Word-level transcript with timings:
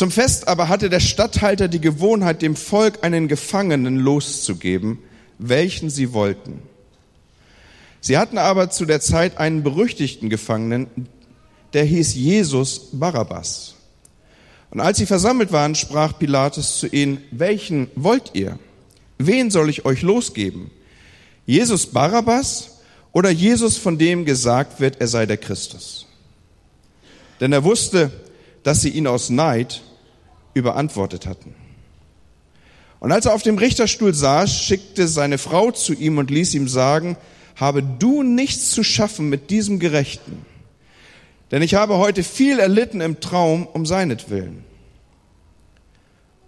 Zum 0.00 0.10
Fest 0.10 0.48
aber 0.48 0.70
hatte 0.70 0.88
der 0.88 0.98
Statthalter 0.98 1.68
die 1.68 1.78
Gewohnheit, 1.78 2.40
dem 2.40 2.56
Volk 2.56 3.04
einen 3.04 3.28
Gefangenen 3.28 3.98
loszugeben, 3.98 4.98
welchen 5.38 5.90
sie 5.90 6.14
wollten. 6.14 6.62
Sie 8.00 8.16
hatten 8.16 8.38
aber 8.38 8.70
zu 8.70 8.86
der 8.86 9.02
Zeit 9.02 9.36
einen 9.36 9.62
berüchtigten 9.62 10.30
Gefangenen, 10.30 10.86
der 11.74 11.84
hieß 11.84 12.14
Jesus 12.14 12.92
Barabbas. 12.92 13.74
Und 14.70 14.80
als 14.80 14.96
sie 14.96 15.04
versammelt 15.04 15.52
waren, 15.52 15.74
sprach 15.74 16.18
Pilatus 16.18 16.78
zu 16.78 16.86
ihnen, 16.86 17.22
welchen 17.30 17.90
wollt 17.94 18.30
ihr? 18.32 18.58
Wen 19.18 19.50
soll 19.50 19.68
ich 19.68 19.84
euch 19.84 20.00
losgeben? 20.00 20.70
Jesus 21.44 21.84
Barabbas 21.84 22.78
oder 23.12 23.28
Jesus, 23.28 23.76
von 23.76 23.98
dem 23.98 24.24
gesagt 24.24 24.80
wird, 24.80 24.98
er 24.98 25.08
sei 25.08 25.26
der 25.26 25.36
Christus? 25.36 26.06
Denn 27.38 27.52
er 27.52 27.64
wusste, 27.64 28.10
dass 28.62 28.80
sie 28.80 28.88
ihn 28.88 29.06
aus 29.06 29.28
Neid 29.28 29.82
überantwortet 30.54 31.26
hatten. 31.26 31.54
Und 32.98 33.12
als 33.12 33.26
er 33.26 33.34
auf 33.34 33.42
dem 33.42 33.58
Richterstuhl 33.58 34.14
saß, 34.14 34.62
schickte 34.62 35.08
seine 35.08 35.38
Frau 35.38 35.70
zu 35.70 35.94
ihm 35.94 36.18
und 36.18 36.30
ließ 36.30 36.54
ihm 36.54 36.68
sagen, 36.68 37.16
habe 37.56 37.82
du 37.82 38.22
nichts 38.22 38.70
zu 38.70 38.82
schaffen 38.82 39.28
mit 39.28 39.50
diesem 39.50 39.78
Gerechten, 39.78 40.44
denn 41.50 41.62
ich 41.62 41.74
habe 41.74 41.98
heute 41.98 42.22
viel 42.22 42.58
erlitten 42.58 43.00
im 43.00 43.20
Traum 43.20 43.66
um 43.66 43.84
seinetwillen. 43.84 44.64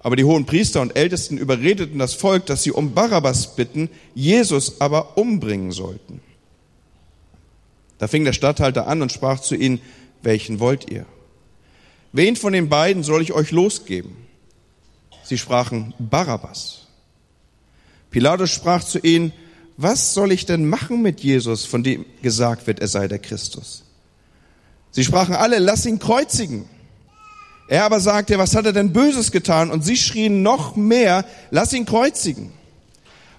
Aber 0.01 0.17
die 0.17 0.25
hohen 0.25 0.47
Priester 0.47 0.81
und 0.81 0.97
Ältesten 0.97 1.39
überredeten 1.39 1.99
das 1.99 2.15
Volk, 2.15 2.47
dass 2.47 2.63
sie 2.63 2.73
um 2.73 2.93
Barabbas 2.93 3.55
bitten, 3.55 3.89
Jesus 4.15 4.81
aber 4.81 5.17
umbringen 5.17 5.71
sollten. 5.71 6.21
Da 7.99 8.09
fing 8.09 8.25
der 8.25 8.33
Statthalter 8.33 8.89
an 8.89 9.01
und 9.01 9.13
sprach 9.13 9.41
zu 9.41 9.55
ihnen, 9.55 9.81
welchen 10.23 10.59
wollt 10.59 10.91
ihr? 10.91 11.07
Wen 12.13 12.37
von 12.37 12.53
den 12.53 12.69
beiden 12.69 13.03
soll 13.03 13.23
ich 13.23 13.33
euch 13.33 13.51
losgeben? 13.51 14.17
Sie 15.25 15.39
sprachen 15.39 15.95
Barabbas. 15.99 16.87
Pilatus 18.11 18.51
sprach 18.51 18.85
zu 18.85 18.99
ihnen, 18.99 19.33
was 19.79 20.13
soll 20.13 20.33
ich 20.33 20.45
denn 20.45 20.69
machen 20.69 21.01
mit 21.01 21.21
Jesus, 21.21 21.65
von 21.65 21.83
dem 21.83 22.05
gesagt 22.21 22.67
wird, 22.67 22.81
er 22.81 22.89
sei 22.89 23.09
der 23.09 23.19
Christus? 23.19 23.85
Sie 24.91 25.05
sprachen 25.05 25.35
alle, 25.35 25.59
lass 25.59 25.87
ihn 25.87 25.99
kreuzigen. 25.99 26.67
Er 27.69 27.85
aber 27.85 28.01
sagte, 28.01 28.37
was 28.39 28.55
hat 28.55 28.67
er 28.67 28.75
denn 28.75 28.93
Böses 28.93 29.33
getan? 29.33 29.71
Und 29.71 29.83
sie 29.83 29.97
schrien 29.97 30.43
noch 30.43 30.77
mehr, 30.77 31.25
lass 31.51 31.73
ihn 31.73 31.87
kreuzigen. 31.87 32.53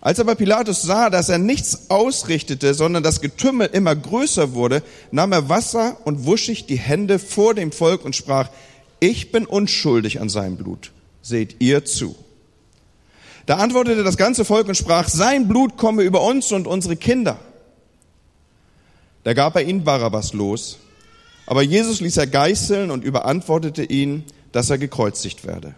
Als 0.04 0.20
aber 0.20 0.36
Pilatus 0.36 0.82
sah, 0.82 1.10
dass 1.10 1.30
er 1.30 1.38
nichts 1.38 1.90
ausrichtete, 1.90 2.74
sondern 2.74 3.04
das 3.04 3.22
Getümmel 3.22 3.70
immer 3.72 3.96
größer 3.96 4.52
wurde, 4.52 4.84
nahm 5.12 5.32
er 5.32 5.48
Wasser 5.48 5.96
und 6.04 6.26
wusch 6.26 6.48
sich 6.48 6.66
die 6.66 6.78
Hände 6.78 7.20
vor 7.20 7.54
dem 7.54 7.72
Volk 7.72 8.04
und 8.04 8.14
sprach, 8.14 8.50
ich 9.00 9.32
bin 9.32 9.46
unschuldig 9.46 10.20
an 10.20 10.28
seinem 10.28 10.58
Blut. 10.58 10.92
Seht 11.22 11.62
ihr 11.62 11.86
zu. 11.86 12.18
Da 13.46 13.60
antwortete 13.60 14.04
das 14.04 14.18
ganze 14.18 14.44
Volk 14.44 14.68
und 14.68 14.76
sprach, 14.76 15.08
sein 15.08 15.48
Blut 15.48 15.78
komme 15.78 16.04
über 16.04 16.22
uns 16.22 16.52
und 16.52 16.68
unsere 16.68 16.98
Kinder. 16.98 17.40
Da 19.24 19.34
gab 19.34 19.56
er 19.56 19.64
ihn 19.64 19.86
Barabbas 19.86 20.34
los, 20.34 20.80
aber 21.46 21.62
Jesus 21.62 22.02
ließ 22.02 22.18
er 22.18 22.28
geißeln 22.28 22.92
und 22.92 23.06
überantwortete 23.06 23.86
ihn, 23.86 24.26
dass 24.52 24.70
er 24.70 24.80
gekreuzigt 24.80 25.48
werde. 25.48 25.76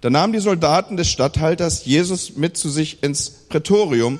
Da 0.00 0.08
nahmen 0.08 0.32
die 0.32 0.40
Soldaten 0.40 0.96
des 0.96 1.08
Statthalters 1.08 1.84
Jesus 1.84 2.36
mit 2.36 2.56
zu 2.56 2.70
sich 2.70 3.02
ins 3.02 3.30
Prätorium 3.30 4.18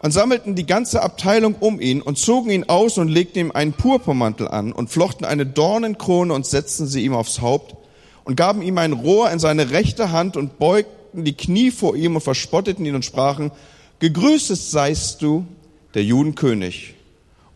und 0.00 0.10
sammelten 0.10 0.54
die 0.56 0.66
ganze 0.66 1.02
Abteilung 1.02 1.54
um 1.54 1.80
ihn 1.80 2.02
und 2.02 2.18
zogen 2.18 2.50
ihn 2.50 2.64
aus 2.64 2.98
und 2.98 3.08
legten 3.08 3.38
ihm 3.38 3.52
einen 3.52 3.72
Purpurmantel 3.72 4.48
an 4.48 4.72
und 4.72 4.90
flochten 4.90 5.24
eine 5.24 5.46
Dornenkrone 5.46 6.34
und 6.34 6.46
setzten 6.46 6.86
sie 6.86 7.04
ihm 7.04 7.14
aufs 7.14 7.40
Haupt 7.40 7.76
und 8.24 8.36
gaben 8.36 8.60
ihm 8.62 8.76
ein 8.78 8.92
Rohr 8.92 9.30
in 9.30 9.38
seine 9.38 9.70
rechte 9.70 10.10
Hand 10.10 10.36
und 10.36 10.58
beugten 10.58 11.24
die 11.24 11.36
Knie 11.36 11.70
vor 11.70 11.94
ihm 11.94 12.16
und 12.16 12.22
verspotteten 12.22 12.84
ihn 12.84 12.96
und 12.96 13.04
sprachen, 13.04 13.52
Gegrüßet 14.00 14.58
seist 14.58 15.22
du, 15.22 15.46
der 15.94 16.02
Judenkönig, 16.02 16.94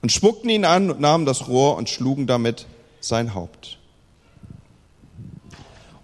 und 0.00 0.12
spuckten 0.12 0.48
ihn 0.48 0.64
an 0.64 0.90
und 0.90 1.00
nahmen 1.00 1.26
das 1.26 1.48
Rohr 1.48 1.76
und 1.76 1.90
schlugen 1.90 2.28
damit 2.28 2.66
sein 3.00 3.34
Haupt. 3.34 3.77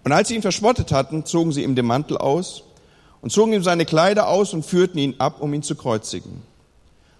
Und 0.05 0.11
als 0.11 0.27
sie 0.27 0.35
ihn 0.35 0.43
verspottet 0.43 0.91
hatten, 0.91 1.25
zogen 1.25 1.51
sie 1.51 1.63
ihm 1.63 1.75
den 1.75 1.87
Mantel 1.87 2.17
aus 2.17 2.61
und 3.21 3.31
zogen 3.31 3.53
ihm 3.53 3.63
seine 3.63 3.85
Kleider 3.85 4.29
aus 4.29 4.53
und 4.53 4.63
führten 4.63 4.99
ihn 4.99 5.15
ab, 5.17 5.41
um 5.41 5.51
ihn 5.51 5.63
zu 5.63 5.75
kreuzigen. 5.75 6.43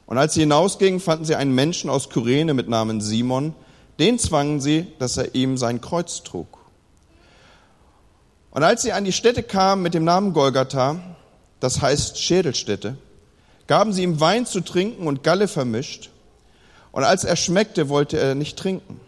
Und 0.05 0.19
als 0.19 0.35
sie 0.35 0.41
hinausgingen, 0.41 0.99
fanden 0.99 1.25
sie 1.25 1.33
einen 1.33 1.55
Menschen 1.55 1.89
aus 1.89 2.11
Kyrene 2.11 2.53
mit 2.53 2.69
Namen 2.69 3.01
Simon. 3.01 3.55
Den 3.97 4.19
zwangen 4.19 4.61
sie, 4.61 4.85
dass 4.99 5.17
er 5.17 5.33
ihm 5.33 5.57
sein 5.57 5.81
Kreuz 5.81 6.21
trug. 6.21 6.59
Und 8.51 8.61
als 8.61 8.83
sie 8.83 8.93
an 8.93 9.03
die 9.03 9.13
Stätte 9.13 9.41
kamen 9.41 9.81
mit 9.81 9.95
dem 9.95 10.03
Namen 10.03 10.33
Golgatha, 10.33 10.99
das 11.59 11.81
heißt 11.81 12.19
Schädelstätte, 12.19 12.97
gaben 13.65 13.93
sie 13.93 14.03
ihm 14.03 14.19
Wein 14.19 14.45
zu 14.45 14.61
trinken 14.61 15.07
und 15.07 15.23
Galle 15.23 15.47
vermischt. 15.47 16.11
Und 16.91 17.03
als 17.03 17.23
er 17.23 17.35
schmeckte, 17.35 17.89
wollte 17.89 18.19
er 18.19 18.35
nicht 18.35 18.59
trinken. 18.59 19.01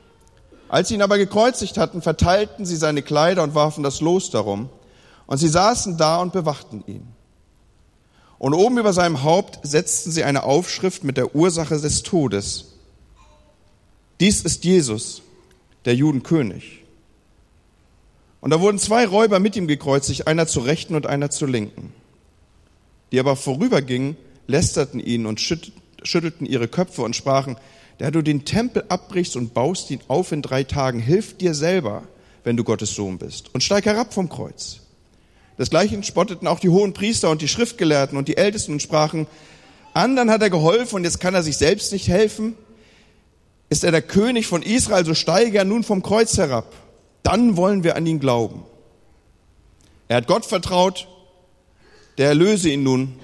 Als 0.70 0.90
sie 0.90 0.96
ihn 0.96 1.02
aber 1.02 1.18
gekreuzigt 1.18 1.78
hatten, 1.78 2.02
verteilten 2.02 2.66
sie 2.66 2.76
seine 2.76 3.02
Kleider 3.02 3.44
und 3.44 3.56
warfen 3.56 3.84
das 3.84 4.02
Los 4.02 4.30
darum. 4.30 4.70
Und 5.26 5.38
sie 5.38 5.48
saßen 5.48 5.98
da 5.98 6.22
und 6.22 6.34
bewachten 6.34 6.84
ihn. 6.88 7.08
Und 8.40 8.54
oben 8.54 8.78
über 8.78 8.94
seinem 8.94 9.24
Haupt 9.24 9.60
setzten 9.64 10.12
sie 10.12 10.24
eine 10.24 10.44
Aufschrift 10.44 11.04
mit 11.04 11.18
der 11.18 11.36
Ursache 11.36 11.80
des 11.80 12.04
Todes. 12.04 12.74
Dies 14.20 14.42
ist 14.42 14.64
Jesus, 14.64 15.22
der 15.86 15.96
Judenkönig. 15.96 16.84
Und 18.40 18.52
da 18.52 18.62
wurden 18.62 18.78
zwei 18.78 19.06
Räuber 19.06 19.40
mit 19.40 19.56
ihm 19.56 19.68
gekreuzigt, 19.68 20.28
einer 20.28 20.48
zur 20.48 20.66
rechten 20.66 20.96
und 20.96 21.08
einer 21.08 21.30
zur 21.30 21.50
linken. 21.50 21.94
Die 23.12 23.20
aber 23.20 23.36
vorübergingen, 23.36 24.18
lästerten 24.48 25.00
ihn 25.00 25.26
und 25.26 25.42
schüttelten 25.42 26.46
ihre 26.46 26.68
Köpfe 26.68 27.02
und 27.02 27.16
sprachen, 27.16 27.58
der 28.00 28.12
du 28.12 28.22
den 28.22 28.46
Tempel 28.46 28.84
abbrichst 28.90 29.36
und 29.36 29.54
baust 29.54 29.90
ihn 29.92 30.02
auf 30.08 30.32
in 30.32 30.42
drei 30.42 30.64
Tagen, 30.64 31.00
hilf 31.00 31.38
dir 31.38 31.54
selber, 31.54 32.04
wenn 32.44 32.58
du 32.58 32.64
Gottes 32.64 32.94
Sohn 32.94 33.18
bist, 33.18 33.54
und 33.54 33.64
steig 33.64 33.86
herab 33.86 34.14
vom 34.14 34.30
Kreuz. 34.30 34.82
Desgleichen 35.58 36.04
spotteten 36.04 36.48
auch 36.48 36.60
die 36.60 36.70
hohen 36.70 36.94
Priester 36.94 37.32
und 37.32 37.42
die 37.42 37.48
Schriftgelehrten 37.48 38.18
und 38.18 38.28
die 38.28 38.38
Ältesten 38.38 38.74
und 38.74 38.82
sprachen, 38.82 39.28
anderen 39.94 40.30
hat 40.30 40.44
er 40.44 40.52
geholfen 40.52 40.98
und 40.98 41.04
jetzt 41.04 41.20
kann 41.20 41.34
er 41.34 41.42
sich 41.42 41.58
selbst 41.58 41.92
nicht 41.92 42.08
helfen. 42.08 42.56
Ist 43.70 43.84
er 43.84 43.92
der 43.92 44.04
König 44.04 44.46
von 44.46 44.62
Israel, 44.62 45.04
so 45.04 45.16
steige 45.16 45.58
er 45.58 45.66
nun 45.66 45.84
vom 45.84 46.04
Kreuz 46.04 46.38
herab. 46.38 46.72
Dann 47.24 47.58
wollen 47.58 47.84
wir 47.84 47.96
an 47.96 48.06
ihn 48.06 48.20
glauben. 48.20 48.64
Er 50.08 50.18
hat 50.18 50.28
Gott 50.28 50.46
vertraut, 50.46 51.08
der 52.18 52.28
erlöse 52.28 52.70
ihn 52.70 52.84
nun, 52.84 53.20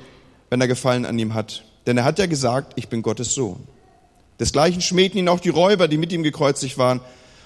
wenn 0.50 0.59
er 0.59 0.67
Gefallen 0.67 1.05
an 1.05 1.17
ihm 1.17 1.34
hat. 1.34 1.63
Denn 1.85 1.97
er 1.97 2.03
hat 2.03 2.19
ja 2.19 2.25
gesagt, 2.25 2.73
ich 2.75 2.90
bin 2.90 3.03
Gottes 3.03 3.34
Sohn. 3.34 3.67
Desgleichen 4.40 4.82
schmähten 4.82 5.20
ihn 5.20 5.30
auch 5.30 5.40
die 5.40 5.50
Räuber, 5.50 5.88
die 5.88 5.98
mit 5.98 6.12
ihm 6.12 6.24
gekreuzigt 6.24 6.78
waren. 6.78 7.02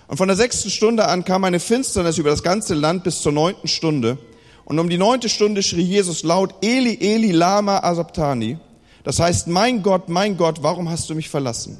Und 0.08 0.18
von 0.18 0.28
der 0.28 0.38
sechsten 0.38 0.70
Stunde 0.70 1.08
an 1.08 1.26
kam 1.26 1.44
eine 1.44 1.60
Finsternis 1.60 2.18
über 2.18 2.30
das 2.30 2.44
ganze 2.44 2.74
Land 2.74 3.04
bis 3.04 3.22
zur 3.22 3.34
neunten 3.34 3.68
Stunde. 3.68 4.18
Und 4.64 4.80
um 4.80 4.90
die 4.90 4.98
neunte 4.98 5.30
Stunde 5.30 5.64
schrie 5.64 5.82
Jesus 5.82 6.24
laut, 6.24 6.56
Eli, 6.62 6.98
Eli, 7.00 7.32
lama 7.32 7.80
asabtani. 7.80 8.58
Das 9.04 9.20
heißt, 9.20 9.48
mein 9.48 9.84
Gott, 9.84 10.10
mein 10.10 10.38
Gott, 10.38 10.64
warum 10.64 10.90
hast 10.90 11.10
du 11.10 11.16
mich 11.16 11.30
verlassen? 11.30 11.78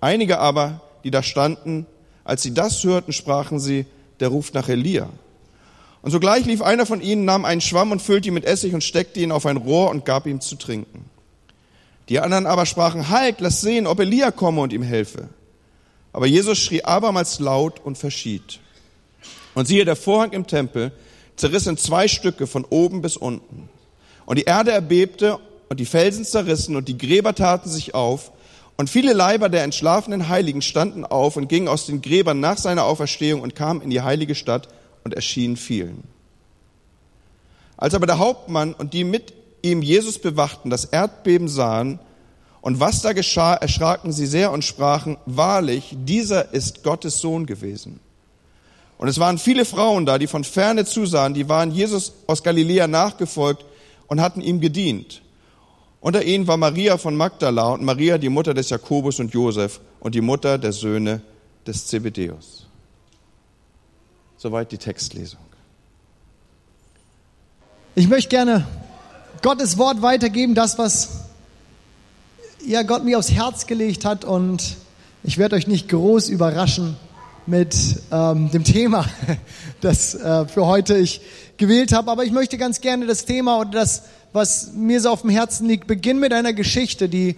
Einige 0.00 0.38
aber, 0.38 0.80
die 1.04 1.10
da 1.10 1.22
standen, 1.22 1.86
als 2.24 2.42
sie 2.42 2.52
das 2.52 2.84
hörten, 2.84 3.12
sprachen 3.12 3.58
sie, 3.58 3.86
der 4.20 4.28
ruft 4.28 4.54
nach 4.54 4.68
Elia. 4.68 5.08
Und 6.02 6.10
sogleich 6.10 6.44
lief 6.44 6.62
einer 6.62 6.86
von 6.86 7.00
ihnen, 7.00 7.24
nahm 7.24 7.44
einen 7.44 7.60
Schwamm 7.60 7.90
und 7.90 8.02
füllte 8.02 8.28
ihn 8.28 8.34
mit 8.34 8.44
Essig 8.44 8.74
und 8.74 8.84
steckte 8.84 9.20
ihn 9.20 9.32
auf 9.32 9.46
ein 9.46 9.56
Rohr 9.56 9.90
und 9.90 10.04
gab 10.04 10.26
ihm 10.26 10.40
zu 10.40 10.56
trinken. 10.56 11.04
Die 12.08 12.20
anderen 12.20 12.46
aber 12.46 12.66
sprachen, 12.66 13.08
halt, 13.08 13.40
lass 13.40 13.60
sehen, 13.60 13.86
ob 13.86 14.00
Elia 14.00 14.30
komme 14.30 14.60
und 14.60 14.72
ihm 14.72 14.82
helfe. 14.82 15.28
Aber 16.12 16.26
Jesus 16.26 16.58
schrie 16.58 16.84
abermals 16.84 17.40
laut 17.40 17.80
und 17.84 17.98
verschied. 17.98 18.60
Und 19.54 19.66
siehe, 19.66 19.84
der 19.84 19.96
Vorhang 19.96 20.32
im 20.32 20.46
Tempel 20.46 20.92
zerriss 21.36 21.66
in 21.66 21.76
zwei 21.76 22.08
Stücke 22.08 22.46
von 22.46 22.64
oben 22.64 23.02
bis 23.02 23.16
unten. 23.16 23.68
Und 24.24 24.38
die 24.38 24.44
Erde 24.44 24.70
erbebte 24.70 25.38
und 25.68 25.80
die 25.80 25.86
Felsen 25.86 26.24
zerrissen 26.24 26.76
und 26.76 26.88
die 26.88 26.98
Gräber 26.98 27.34
taten 27.34 27.68
sich 27.68 27.94
auf. 27.94 28.32
Und 28.76 28.90
viele 28.90 29.12
Leiber 29.12 29.48
der 29.48 29.64
entschlafenen 29.64 30.28
Heiligen 30.28 30.62
standen 30.62 31.04
auf 31.04 31.36
und 31.36 31.48
gingen 31.48 31.68
aus 31.68 31.86
den 31.86 32.02
Gräbern 32.02 32.40
nach 32.40 32.58
seiner 32.58 32.84
Auferstehung 32.84 33.40
und 33.40 33.54
kamen 33.54 33.80
in 33.80 33.90
die 33.90 34.02
heilige 34.02 34.34
Stadt 34.34 34.68
und 35.04 35.14
erschienen 35.14 35.56
vielen. 35.56 36.04
Als 37.76 37.94
aber 37.94 38.06
der 38.06 38.18
Hauptmann 38.18 38.74
und 38.74 38.92
die 38.92 39.04
mit 39.04 39.32
ihm 39.62 39.82
Jesus 39.82 40.18
bewachten, 40.18 40.70
das 40.70 40.84
Erdbeben 40.84 41.48
sahen 41.48 41.98
und 42.60 42.80
was 42.80 43.00
da 43.00 43.12
geschah, 43.12 43.54
erschraken 43.54 44.10
sie 44.10 44.26
sehr 44.26 44.50
und 44.50 44.64
sprachen, 44.64 45.18
wahrlich, 45.24 45.94
dieser 45.96 46.52
ist 46.52 46.82
Gottes 46.82 47.20
Sohn 47.20 47.46
gewesen. 47.46 48.00
Und 48.98 49.08
es 49.08 49.20
waren 49.20 49.38
viele 49.38 49.64
Frauen 49.64 50.04
da, 50.06 50.18
die 50.18 50.26
von 50.26 50.42
ferne 50.42 50.84
zusahen, 50.84 51.34
die 51.34 51.48
waren 51.48 51.70
Jesus 51.70 52.14
aus 52.26 52.42
Galiläa 52.42 52.88
nachgefolgt 52.88 53.64
und 54.08 54.20
hatten 54.20 54.40
ihm 54.40 54.60
gedient. 54.60 55.22
Unter 56.00 56.24
ihnen 56.24 56.46
war 56.46 56.56
Maria 56.56 56.98
von 56.98 57.16
Magdala 57.16 57.68
und 57.68 57.84
Maria, 57.84 58.18
die 58.18 58.28
Mutter 58.28 58.54
des 58.54 58.70
Jakobus 58.70 59.20
und 59.20 59.32
Josef 59.32 59.80
und 60.00 60.14
die 60.14 60.20
Mutter 60.20 60.58
der 60.58 60.72
Söhne 60.72 61.20
des 61.66 61.86
Zebedäus. 61.86 62.66
Soweit 64.38 64.72
die 64.72 64.78
Textlesung. 64.78 65.40
Ich 67.94 68.08
möchte 68.08 68.28
gerne 68.28 68.66
Gottes 69.42 69.78
Wort 69.78 70.02
weitergeben, 70.02 70.54
das, 70.54 70.78
was 70.78 71.08
ja, 72.64 72.82
Gott 72.82 73.04
mir 73.04 73.18
aufs 73.18 73.30
Herz 73.30 73.66
gelegt 73.66 74.04
hat. 74.04 74.24
Und 74.24 74.76
ich 75.22 75.38
werde 75.38 75.56
euch 75.56 75.66
nicht 75.66 75.88
groß 75.88 76.28
überraschen 76.28 76.96
mit 77.46 77.76
ähm, 78.10 78.50
dem 78.50 78.64
Thema, 78.64 79.06
das 79.80 80.14
äh, 80.14 80.46
für 80.46 80.66
heute 80.66 80.96
ich 80.96 81.20
gewählt 81.56 81.92
habe. 81.92 82.10
Aber 82.10 82.24
ich 82.24 82.32
möchte 82.32 82.58
ganz 82.58 82.80
gerne 82.80 83.06
das 83.06 83.24
Thema 83.24 83.60
oder 83.60 83.70
das, 83.70 84.02
was 84.32 84.72
mir 84.72 85.00
so 85.00 85.10
auf 85.10 85.22
dem 85.22 85.30
Herzen 85.30 85.68
liegt, 85.68 85.86
beginnen 85.86 86.20
mit 86.20 86.32
einer 86.32 86.52
Geschichte, 86.52 87.08
die 87.08 87.36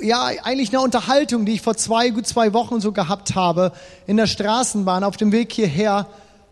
ja, 0.00 0.24
eigentlich 0.24 0.70
eine 0.70 0.80
Unterhaltung, 0.80 1.44
die 1.44 1.52
ich 1.52 1.60
vor 1.60 1.76
zwei, 1.76 2.08
gut 2.08 2.26
zwei 2.26 2.54
Wochen 2.54 2.80
so 2.80 2.92
gehabt 2.92 3.34
habe, 3.34 3.72
in 4.06 4.16
der 4.16 4.26
Straßenbahn 4.26 5.04
auf 5.04 5.18
dem 5.18 5.30
Weg 5.30 5.52
hierher 5.52 6.06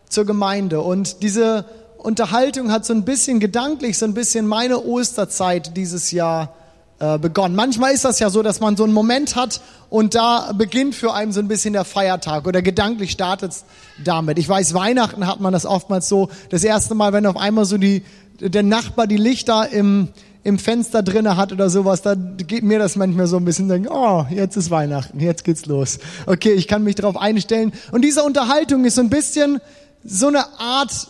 zur 0.07 0.25
Gemeinde. 0.25 0.81
Und 0.81 1.23
diese 1.23 1.65
Unterhaltung 1.99 2.71
hat 2.71 2.85
so 2.85 2.93
ein 2.93 3.03
bisschen 3.03 3.41
gedanklich, 3.41 3.97
so 3.97 4.05
ein 4.05 4.13
bisschen 4.13 4.47
meine 4.47 4.83
Osterzeit 4.85 5.75
dieses 5.75 6.11
Jahr 6.11 6.53
äh, 6.99 7.17
begonnen. 7.17 7.55
Manchmal 7.55 7.93
ist 7.93 8.05
das 8.05 8.19
ja 8.19 8.29
so, 8.29 8.41
dass 8.41 8.61
man 8.61 8.77
so 8.77 8.85
einen 8.85 8.93
Moment 8.93 9.35
hat 9.35 9.59
und 9.89 10.15
da 10.15 10.53
beginnt 10.53 10.95
für 10.95 11.13
einen 11.13 11.33
so 11.33 11.41
ein 11.41 11.49
bisschen 11.49 11.73
der 11.73 11.83
Feiertag 11.83 12.47
oder 12.47 12.61
gedanklich 12.61 13.11
startet 13.11 13.51
es 13.51 13.65
damit. 14.03 14.39
Ich 14.39 14.47
weiß, 14.47 14.73
Weihnachten 14.73 15.27
hat 15.27 15.41
man 15.41 15.51
das 15.51 15.65
oftmals 15.65 16.07
so, 16.07 16.29
das 16.49 16.63
erste 16.63 16.95
Mal, 16.95 17.11
wenn 17.11 17.25
auf 17.25 17.35
einmal 17.35 17.65
so 17.65 17.77
die, 17.77 18.03
der 18.39 18.63
Nachbar 18.63 19.05
die 19.05 19.17
Lichter 19.17 19.69
im, 19.69 20.07
im 20.43 20.57
Fenster 20.57 21.03
drinne 21.03 21.35
hat 21.35 21.51
oder 21.51 21.69
sowas, 21.69 22.01
da 22.01 22.15
geht 22.15 22.63
mir 22.63 22.79
das 22.79 22.95
manchmal 22.95 23.27
so 23.27 23.35
ein 23.35 23.43
bisschen, 23.43 23.67
denken, 23.67 23.89
oh, 23.91 24.25
jetzt 24.29 24.55
ist 24.55 24.71
Weihnachten, 24.71 25.19
jetzt 25.19 25.43
geht's 25.43 25.65
los. 25.65 25.99
Okay, 26.27 26.53
ich 26.53 26.69
kann 26.69 26.83
mich 26.83 26.95
darauf 26.95 27.17
einstellen. 27.17 27.73
Und 27.91 28.03
diese 28.03 28.23
Unterhaltung 28.23 28.85
ist 28.85 28.95
so 28.95 29.01
ein 29.01 29.09
bisschen 29.09 29.59
so 30.05 30.27
eine 30.27 30.45
Art, 30.59 31.09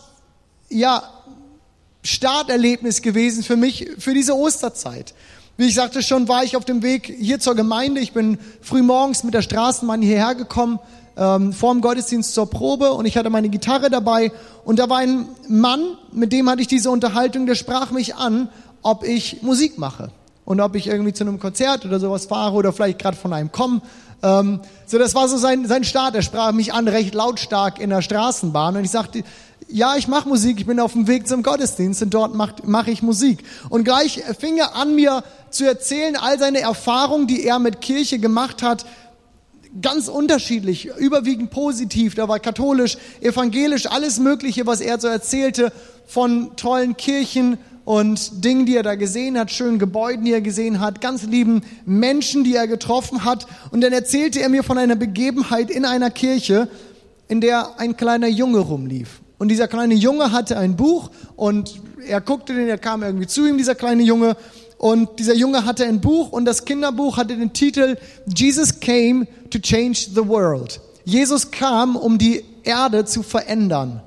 ja, 0.70 1.02
Starterlebnis 2.02 3.02
gewesen 3.02 3.42
für 3.42 3.56
mich, 3.56 3.90
für 3.98 4.14
diese 4.14 4.34
Osterzeit. 4.34 5.14
Wie 5.56 5.66
ich 5.66 5.74
sagte 5.74 6.02
schon, 6.02 6.28
war 6.28 6.42
ich 6.42 6.56
auf 6.56 6.64
dem 6.64 6.82
Weg 6.82 7.14
hier 7.18 7.38
zur 7.38 7.54
Gemeinde. 7.54 8.00
Ich 8.00 8.12
bin 8.12 8.38
früh 8.62 8.80
morgens 8.80 9.22
mit 9.24 9.34
der 9.34 9.42
Straßenbahn 9.42 10.00
hierher 10.00 10.34
gekommen, 10.34 10.78
ähm, 11.18 11.52
vor 11.52 11.74
dem 11.74 11.82
Gottesdienst 11.82 12.32
zur 12.32 12.48
Probe 12.48 12.92
und 12.92 13.04
ich 13.04 13.18
hatte 13.18 13.28
meine 13.28 13.50
Gitarre 13.50 13.90
dabei 13.90 14.32
und 14.64 14.78
da 14.78 14.88
war 14.88 14.98
ein 14.98 15.28
Mann, 15.48 15.98
mit 16.12 16.32
dem 16.32 16.48
hatte 16.48 16.62
ich 16.62 16.68
diese 16.68 16.90
Unterhaltung, 16.90 17.44
der 17.44 17.56
sprach 17.56 17.90
mich 17.90 18.14
an 18.14 18.48
ob 18.82 19.04
ich 19.04 19.42
Musik 19.42 19.78
mache 19.78 20.10
und 20.44 20.60
ob 20.60 20.74
ich 20.74 20.86
irgendwie 20.86 21.12
zu 21.12 21.24
einem 21.24 21.38
Konzert 21.38 21.84
oder 21.84 22.00
sowas 22.00 22.26
fahre 22.26 22.54
oder 22.54 22.72
vielleicht 22.72 22.98
gerade 22.98 23.16
von 23.16 23.32
einem 23.32 23.52
komme. 23.52 23.82
Ähm, 24.22 24.60
so, 24.86 24.98
das 24.98 25.14
war 25.14 25.28
so 25.28 25.36
sein, 25.36 25.66
sein 25.66 25.84
Start. 25.84 26.14
Er 26.14 26.22
sprach 26.22 26.52
mich 26.52 26.72
an, 26.72 26.88
recht 26.88 27.14
lautstark 27.14 27.78
in 27.78 27.90
der 27.90 28.02
Straßenbahn 28.02 28.76
und 28.76 28.84
ich 28.84 28.90
sagte, 28.90 29.22
ja, 29.72 29.96
ich 29.96 30.08
mache 30.08 30.28
Musik, 30.28 30.60
ich 30.60 30.66
bin 30.66 30.80
auf 30.80 30.92
dem 30.92 31.06
Weg 31.06 31.28
zum 31.28 31.42
Gottesdienst 31.42 32.02
und 32.02 32.10
dort 32.10 32.34
mache 32.34 32.56
mach 32.64 32.86
ich 32.86 33.02
Musik. 33.02 33.44
Und 33.68 33.84
gleich 33.84 34.22
fing 34.38 34.58
er 34.58 34.76
an, 34.76 34.94
mir 34.94 35.22
zu 35.50 35.64
erzählen, 35.64 36.16
all 36.16 36.38
seine 36.38 36.60
Erfahrungen, 36.60 37.26
die 37.26 37.44
er 37.44 37.58
mit 37.58 37.80
Kirche 37.80 38.18
gemacht 38.18 38.62
hat, 38.62 38.84
ganz 39.80 40.08
unterschiedlich, 40.08 40.86
überwiegend 40.98 41.50
positiv. 41.50 42.14
Da 42.14 42.28
war 42.28 42.40
katholisch, 42.40 42.98
evangelisch, 43.20 43.86
alles 43.86 44.18
Mögliche, 44.18 44.66
was 44.66 44.80
er 44.80 45.00
so 45.00 45.08
erzählte 45.08 45.72
von 46.06 46.56
tollen 46.56 46.96
Kirchen, 46.96 47.58
und 47.84 48.44
Dingen, 48.44 48.66
die 48.66 48.76
er 48.76 48.84
da 48.84 48.94
gesehen 48.94 49.36
hat, 49.36 49.50
schönen 49.50 49.80
Gebäuden, 49.80 50.24
die 50.24 50.32
er 50.32 50.40
gesehen 50.40 50.78
hat, 50.78 51.00
ganz 51.00 51.24
lieben 51.24 51.62
Menschen, 51.86 52.44
die 52.44 52.54
er 52.54 52.68
getroffen 52.68 53.24
hat. 53.24 53.48
Und 53.72 53.80
dann 53.80 53.92
erzählte 53.92 54.40
er 54.40 54.48
mir 54.48 54.62
von 54.62 54.78
einer 54.78 54.94
Begebenheit 54.94 55.70
in 55.70 55.84
einer 55.84 56.10
Kirche, 56.10 56.68
in 57.26 57.40
der 57.40 57.80
ein 57.80 57.96
kleiner 57.96 58.28
Junge 58.28 58.58
rumlief. 58.58 59.19
Und 59.40 59.48
dieser 59.48 59.68
kleine 59.68 59.94
Junge 59.94 60.32
hatte 60.32 60.58
ein 60.58 60.76
Buch 60.76 61.10
und 61.34 61.80
er 62.06 62.20
guckte 62.20 62.52
den, 62.52 62.68
er 62.68 62.76
kam 62.76 63.02
irgendwie 63.02 63.26
zu 63.26 63.46
ihm, 63.46 63.56
dieser 63.56 63.74
kleine 63.74 64.02
Junge. 64.02 64.36
Und 64.76 65.18
dieser 65.18 65.32
Junge 65.32 65.64
hatte 65.64 65.86
ein 65.86 66.02
Buch 66.02 66.30
und 66.30 66.44
das 66.44 66.66
Kinderbuch 66.66 67.16
hatte 67.16 67.38
den 67.38 67.54
Titel 67.54 67.96
Jesus 68.26 68.80
came 68.80 69.26
to 69.48 69.58
change 69.58 70.10
the 70.14 70.28
world. 70.28 70.78
Jesus 71.06 71.50
kam, 71.50 71.96
um 71.96 72.18
die 72.18 72.44
Erde 72.64 73.06
zu 73.06 73.22
verändern. 73.22 74.02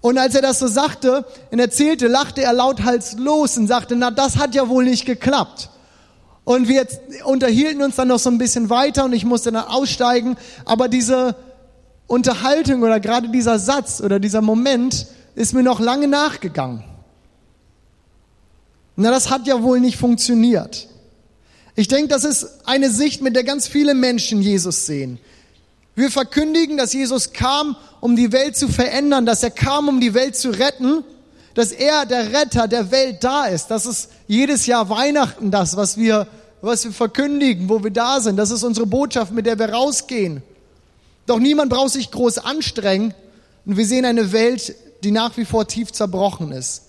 Und 0.00 0.18
als 0.18 0.36
er 0.36 0.42
das 0.42 0.60
so 0.60 0.68
sagte 0.68 1.24
und 1.50 1.58
erzählte, 1.58 2.06
lachte 2.06 2.44
er 2.44 2.52
lauthals 2.52 3.18
los 3.18 3.58
und 3.58 3.66
sagte, 3.66 3.96
na, 3.96 4.12
das 4.12 4.36
hat 4.36 4.54
ja 4.54 4.68
wohl 4.68 4.84
nicht 4.84 5.04
geklappt. 5.04 5.68
Und 6.44 6.68
wir 6.68 6.86
unterhielten 7.24 7.82
uns 7.82 7.96
dann 7.96 8.06
noch 8.06 8.20
so 8.20 8.30
ein 8.30 8.38
bisschen 8.38 8.70
weiter 8.70 9.04
und 9.04 9.14
ich 9.14 9.24
musste 9.24 9.50
dann 9.50 9.64
aussteigen. 9.64 10.36
Aber 10.64 10.86
diese 10.86 11.34
Unterhaltung 12.10 12.82
oder 12.82 12.98
gerade 12.98 13.28
dieser 13.28 13.60
Satz 13.60 14.00
oder 14.00 14.18
dieser 14.18 14.40
Moment 14.42 15.06
ist 15.36 15.54
mir 15.54 15.62
noch 15.62 15.78
lange 15.78 16.08
nachgegangen. 16.08 16.82
Na, 18.96 19.12
das 19.12 19.30
hat 19.30 19.46
ja 19.46 19.62
wohl 19.62 19.78
nicht 19.78 19.96
funktioniert. 19.96 20.88
Ich 21.76 21.86
denke, 21.86 22.08
das 22.08 22.24
ist 22.24 22.66
eine 22.66 22.90
Sicht, 22.90 23.22
mit 23.22 23.36
der 23.36 23.44
ganz 23.44 23.68
viele 23.68 23.94
Menschen 23.94 24.42
Jesus 24.42 24.86
sehen. 24.86 25.20
Wir 25.94 26.10
verkündigen, 26.10 26.76
dass 26.76 26.92
Jesus 26.92 27.32
kam, 27.32 27.76
um 28.00 28.16
die 28.16 28.32
Welt 28.32 28.56
zu 28.56 28.66
verändern, 28.66 29.24
dass 29.24 29.44
er 29.44 29.52
kam, 29.52 29.86
um 29.86 30.00
die 30.00 30.12
Welt 30.12 30.34
zu 30.34 30.50
retten, 30.50 31.04
dass 31.54 31.70
er 31.70 32.06
der 32.06 32.32
Retter 32.32 32.66
der 32.66 32.90
Welt 32.90 33.22
da 33.22 33.44
ist. 33.44 33.68
Das 33.68 33.86
ist 33.86 34.10
jedes 34.26 34.66
Jahr 34.66 34.88
Weihnachten 34.88 35.52
das, 35.52 35.76
was 35.76 35.96
wir, 35.96 36.26
was 36.60 36.84
wir 36.84 36.92
verkündigen, 36.92 37.68
wo 37.68 37.84
wir 37.84 37.92
da 37.92 38.20
sind. 38.20 38.36
Das 38.36 38.50
ist 38.50 38.64
unsere 38.64 38.86
Botschaft, 38.86 39.30
mit 39.30 39.46
der 39.46 39.60
wir 39.60 39.72
rausgehen. 39.72 40.42
Doch 41.30 41.38
niemand 41.38 41.70
braucht 41.70 41.92
sich 41.92 42.10
groß 42.10 42.38
anstrengen. 42.38 43.14
Und 43.64 43.76
wir 43.76 43.86
sehen 43.86 44.04
eine 44.04 44.32
Welt, 44.32 44.74
die 45.04 45.12
nach 45.12 45.36
wie 45.36 45.44
vor 45.44 45.68
tief 45.68 45.92
zerbrochen 45.92 46.50
ist. 46.50 46.86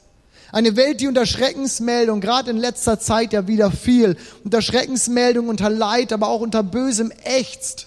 Eine 0.52 0.76
Welt, 0.76 1.00
die 1.00 1.08
unter 1.08 1.28
Schreckensmeldung, 1.28 2.22
gerade 2.22 2.50
in 2.50 2.58
letzter 2.58 3.00
Zeit 3.00 3.34
ja 3.34 3.48
wieder 3.48 3.70
viel, 3.70 4.18
unter 4.44 4.64
Schreckensmeldung, 4.64 5.48
unter 5.48 5.70
Leid, 5.70 6.12
aber 6.12 6.28
auch 6.30 6.42
unter 6.42 6.64
Bösem 6.64 7.14
ächzt. 7.24 7.86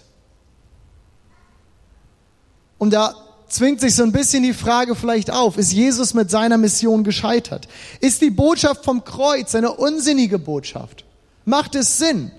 Und 2.79 2.93
da 2.93 3.17
zwingt 3.49 3.81
sich 3.81 3.97
so 3.97 4.05
ein 4.05 4.13
bisschen 4.13 4.45
die 4.45 4.55
Frage 4.55 4.95
vielleicht 4.95 5.33
auf, 5.33 5.59
ist 5.59 5.73
Jesus 5.73 6.15
mit 6.15 6.31
seiner 6.31 6.57
Mission 6.57 7.03
gescheitert? 7.03 7.67
Ist 7.99 8.23
die 8.23 8.31
Botschaft 8.31 8.85
vom 8.85 9.03
Kreuz 9.03 9.57
eine 9.57 9.73
unsinnige 9.73 10.39
Botschaft? 10.39 11.05
Macht 11.45 11.75
es 11.75 11.99
Sinn? 11.99 12.31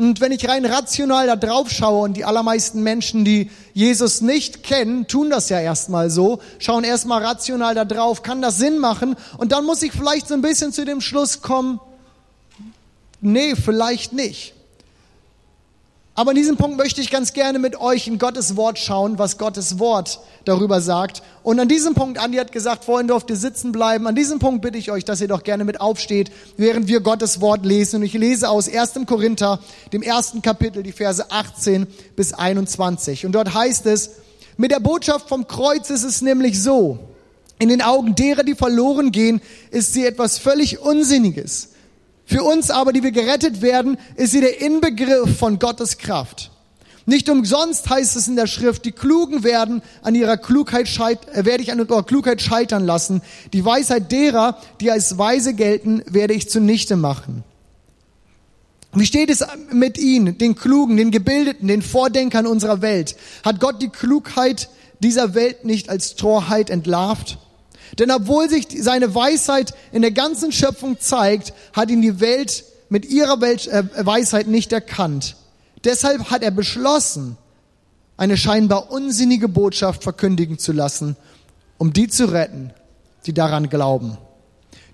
Und 0.00 0.22
wenn 0.22 0.32
ich 0.32 0.48
rein 0.48 0.64
rational 0.64 1.26
da 1.26 1.36
drauf 1.36 1.70
schaue 1.70 2.04
und 2.04 2.16
die 2.16 2.24
allermeisten 2.24 2.82
Menschen, 2.82 3.22
die 3.22 3.50
Jesus 3.74 4.22
nicht 4.22 4.62
kennen, 4.62 5.06
tun 5.06 5.28
das 5.28 5.50
ja 5.50 5.60
erstmal 5.60 6.08
so, 6.08 6.40
schauen 6.58 6.84
erstmal 6.84 7.22
rational 7.22 7.74
da 7.74 7.84
drauf, 7.84 8.22
kann 8.22 8.40
das 8.40 8.56
Sinn 8.56 8.78
machen? 8.78 9.14
Und 9.36 9.52
dann 9.52 9.66
muss 9.66 9.82
ich 9.82 9.92
vielleicht 9.92 10.26
so 10.26 10.32
ein 10.32 10.40
bisschen 10.40 10.72
zu 10.72 10.86
dem 10.86 11.02
Schluss 11.02 11.42
kommen, 11.42 11.80
nee, 13.20 13.54
vielleicht 13.54 14.14
nicht. 14.14 14.54
Aber 16.14 16.32
in 16.32 16.36
diesem 16.36 16.56
Punkt 16.56 16.76
möchte 16.76 17.00
ich 17.00 17.10
ganz 17.10 17.32
gerne 17.32 17.58
mit 17.58 17.80
euch 17.80 18.08
in 18.08 18.18
Gottes 18.18 18.56
Wort 18.56 18.78
schauen, 18.78 19.18
was 19.18 19.38
Gottes 19.38 19.78
Wort 19.78 20.20
darüber 20.44 20.80
sagt. 20.80 21.22
Und 21.42 21.60
an 21.60 21.68
diesem 21.68 21.94
Punkt, 21.94 22.18
Andi 22.18 22.36
hat 22.38 22.52
gesagt, 22.52 22.84
vorhin 22.84 23.06
dürft 23.06 23.30
ihr 23.30 23.36
sitzen 23.36 23.72
bleiben. 23.72 24.06
An 24.06 24.14
diesem 24.14 24.38
Punkt 24.38 24.60
bitte 24.60 24.76
ich 24.76 24.90
euch, 24.90 25.04
dass 25.04 25.20
ihr 25.20 25.28
doch 25.28 25.44
gerne 25.44 25.64
mit 25.64 25.80
aufsteht, 25.80 26.30
während 26.56 26.88
wir 26.88 27.00
Gottes 27.00 27.40
Wort 27.40 27.64
lesen. 27.64 27.96
Und 27.96 28.02
ich 28.02 28.12
lese 28.12 28.50
aus 28.50 28.68
1. 28.68 29.06
Korinther, 29.06 29.60
dem 29.92 30.02
ersten 30.02 30.42
Kapitel, 30.42 30.82
die 30.82 30.92
Verse 30.92 31.30
18 31.30 31.86
bis 32.16 32.34
21. 32.34 33.24
Und 33.24 33.32
dort 33.32 33.54
heißt 33.54 33.86
es, 33.86 34.10
mit 34.56 34.72
der 34.72 34.80
Botschaft 34.80 35.28
vom 35.28 35.46
Kreuz 35.46 35.88
ist 35.90 36.04
es 36.04 36.20
nämlich 36.20 36.60
so, 36.60 36.98
in 37.58 37.68
den 37.68 37.82
Augen 37.82 38.14
derer, 38.14 38.42
die 38.42 38.54
verloren 38.54 39.12
gehen, 39.12 39.40
ist 39.70 39.92
sie 39.92 40.04
etwas 40.04 40.38
völlig 40.38 40.80
Unsinniges. 40.80 41.69
Für 42.30 42.44
uns 42.44 42.70
aber, 42.70 42.92
die 42.92 43.02
wir 43.02 43.10
gerettet 43.10 43.60
werden, 43.60 43.98
ist 44.14 44.30
sie 44.30 44.40
der 44.40 44.60
Inbegriff 44.60 45.36
von 45.36 45.58
Gottes 45.58 45.98
Kraft. 45.98 46.52
Nicht 47.04 47.28
umsonst 47.28 47.90
heißt 47.90 48.14
es 48.14 48.28
in 48.28 48.36
der 48.36 48.46
Schrift, 48.46 48.84
die 48.84 48.92
Klugen 48.92 49.42
werden 49.42 49.82
an 50.02 50.14
ihrer 50.14 50.36
Klugheit 50.36 50.86
scheit 50.86 51.26
äh, 51.34 51.44
werde 51.44 51.64
ich 51.64 51.72
an 51.72 51.80
ihrer 51.80 52.04
Klugheit 52.04 52.40
scheitern 52.40 52.84
lassen. 52.84 53.22
Die 53.52 53.64
Weisheit 53.64 54.12
derer, 54.12 54.58
die 54.80 54.92
als 54.92 55.18
weise 55.18 55.54
gelten, 55.54 56.04
werde 56.06 56.34
ich 56.34 56.48
zunichte 56.48 56.94
machen. 56.94 57.42
Wie 58.92 59.06
steht 59.06 59.28
es 59.28 59.44
mit 59.72 59.98
ihnen, 59.98 60.38
den 60.38 60.54
Klugen, 60.54 60.96
den 60.96 61.10
Gebildeten, 61.10 61.66
den 61.66 61.82
Vordenkern 61.82 62.46
unserer 62.46 62.80
Welt? 62.80 63.16
Hat 63.44 63.58
Gott 63.58 63.82
die 63.82 63.88
Klugheit 63.88 64.68
dieser 65.00 65.34
Welt 65.34 65.64
nicht 65.64 65.88
als 65.88 66.14
Torheit 66.14 66.70
entlarvt? 66.70 67.38
Denn 67.98 68.10
obwohl 68.10 68.48
sich 68.48 68.66
seine 68.80 69.14
Weisheit 69.14 69.74
in 69.92 70.02
der 70.02 70.12
ganzen 70.12 70.52
Schöpfung 70.52 70.98
zeigt, 71.00 71.52
hat 71.72 71.90
ihn 71.90 72.02
die 72.02 72.20
Welt 72.20 72.64
mit 72.88 73.04
ihrer 73.06 73.40
Welt, 73.40 73.66
äh, 73.68 73.84
Weisheit 74.04 74.46
nicht 74.46 74.72
erkannt. 74.72 75.36
Deshalb 75.84 76.30
hat 76.30 76.42
er 76.42 76.50
beschlossen, 76.50 77.36
eine 78.16 78.36
scheinbar 78.36 78.90
unsinnige 78.90 79.48
Botschaft 79.48 80.02
verkündigen 80.02 80.58
zu 80.58 80.72
lassen, 80.72 81.16
um 81.78 81.94
die 81.94 82.08
zu 82.08 82.26
retten, 82.26 82.70
die 83.24 83.32
daran 83.32 83.70
glauben. 83.70 84.18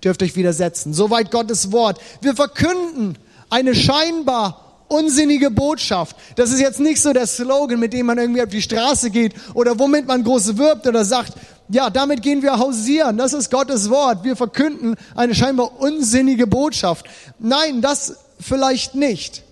Dürft 0.05 0.23
euch 0.23 0.37
widersetzen. 0.37 0.95
Soweit 0.95 1.33
Gottes 1.33 1.73
Wort. 1.73 1.99
Wir 2.21 2.37
verkünden 2.37 3.19
eine 3.51 3.75
scheinbar 3.75 4.85
unsinnige 4.89 5.51
Botschaft. 5.51 6.17
Das 6.37 6.53
ist 6.53 6.61
jetzt 6.61 6.79
nicht 6.79 7.01
so 7.01 7.13
der 7.13 7.27
Slogan, 7.27 7.81
mit 7.81 7.93
dem 7.93 8.07
man 8.07 8.19
irgendwie 8.19 8.43
auf 8.43 8.49
die 8.49 8.63
Straße 8.63 9.11
geht 9.11 9.35
oder 9.55 9.79
womit 9.79 10.07
man 10.07 10.23
groß 10.23 10.57
wirbt 10.57 10.87
oder 10.87 11.05
sagt, 11.05 11.33
ja, 11.69 11.91
damit 11.91 12.23
gehen 12.23 12.43
wir 12.43 12.59
hausieren. 12.59 13.19
Das 13.19 13.33
ist 13.33 13.51
Gottes 13.51 13.91
Wort. 13.91 14.25
Wir 14.25 14.37
verkünden 14.37 14.97
eine 15.15 15.35
scheinbar 15.35 15.81
unsinnige 15.81 16.47
Botschaft. 16.47 17.07
Nein, 17.39 17.81
das 17.81 18.17
vielleicht 18.41 18.95
nicht. 18.95 19.43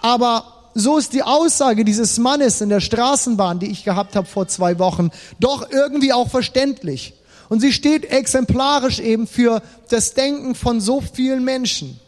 Aber 0.00 0.70
so 0.74 0.96
ist 0.96 1.12
die 1.12 1.22
Aussage 1.22 1.84
dieses 1.84 2.18
Mannes 2.18 2.60
in 2.60 2.70
der 2.70 2.80
Straßenbahn, 2.80 3.58
die 3.58 3.70
ich 3.70 3.84
gehabt 3.84 4.16
habe 4.16 4.26
vor 4.26 4.48
zwei 4.48 4.78
Wochen, 4.78 5.10
doch 5.38 5.70
irgendwie 5.70 6.12
auch 6.12 6.30
verständlich. 6.30 7.14
Und 7.48 7.60
sie 7.60 7.72
steht 7.72 8.06
exemplarisch 8.06 8.98
eben 8.98 9.26
für 9.26 9.62
das 9.90 10.14
Denken 10.14 10.54
von 10.54 10.80
so 10.80 11.02
vielen 11.02 11.44
Menschen. 11.44 12.00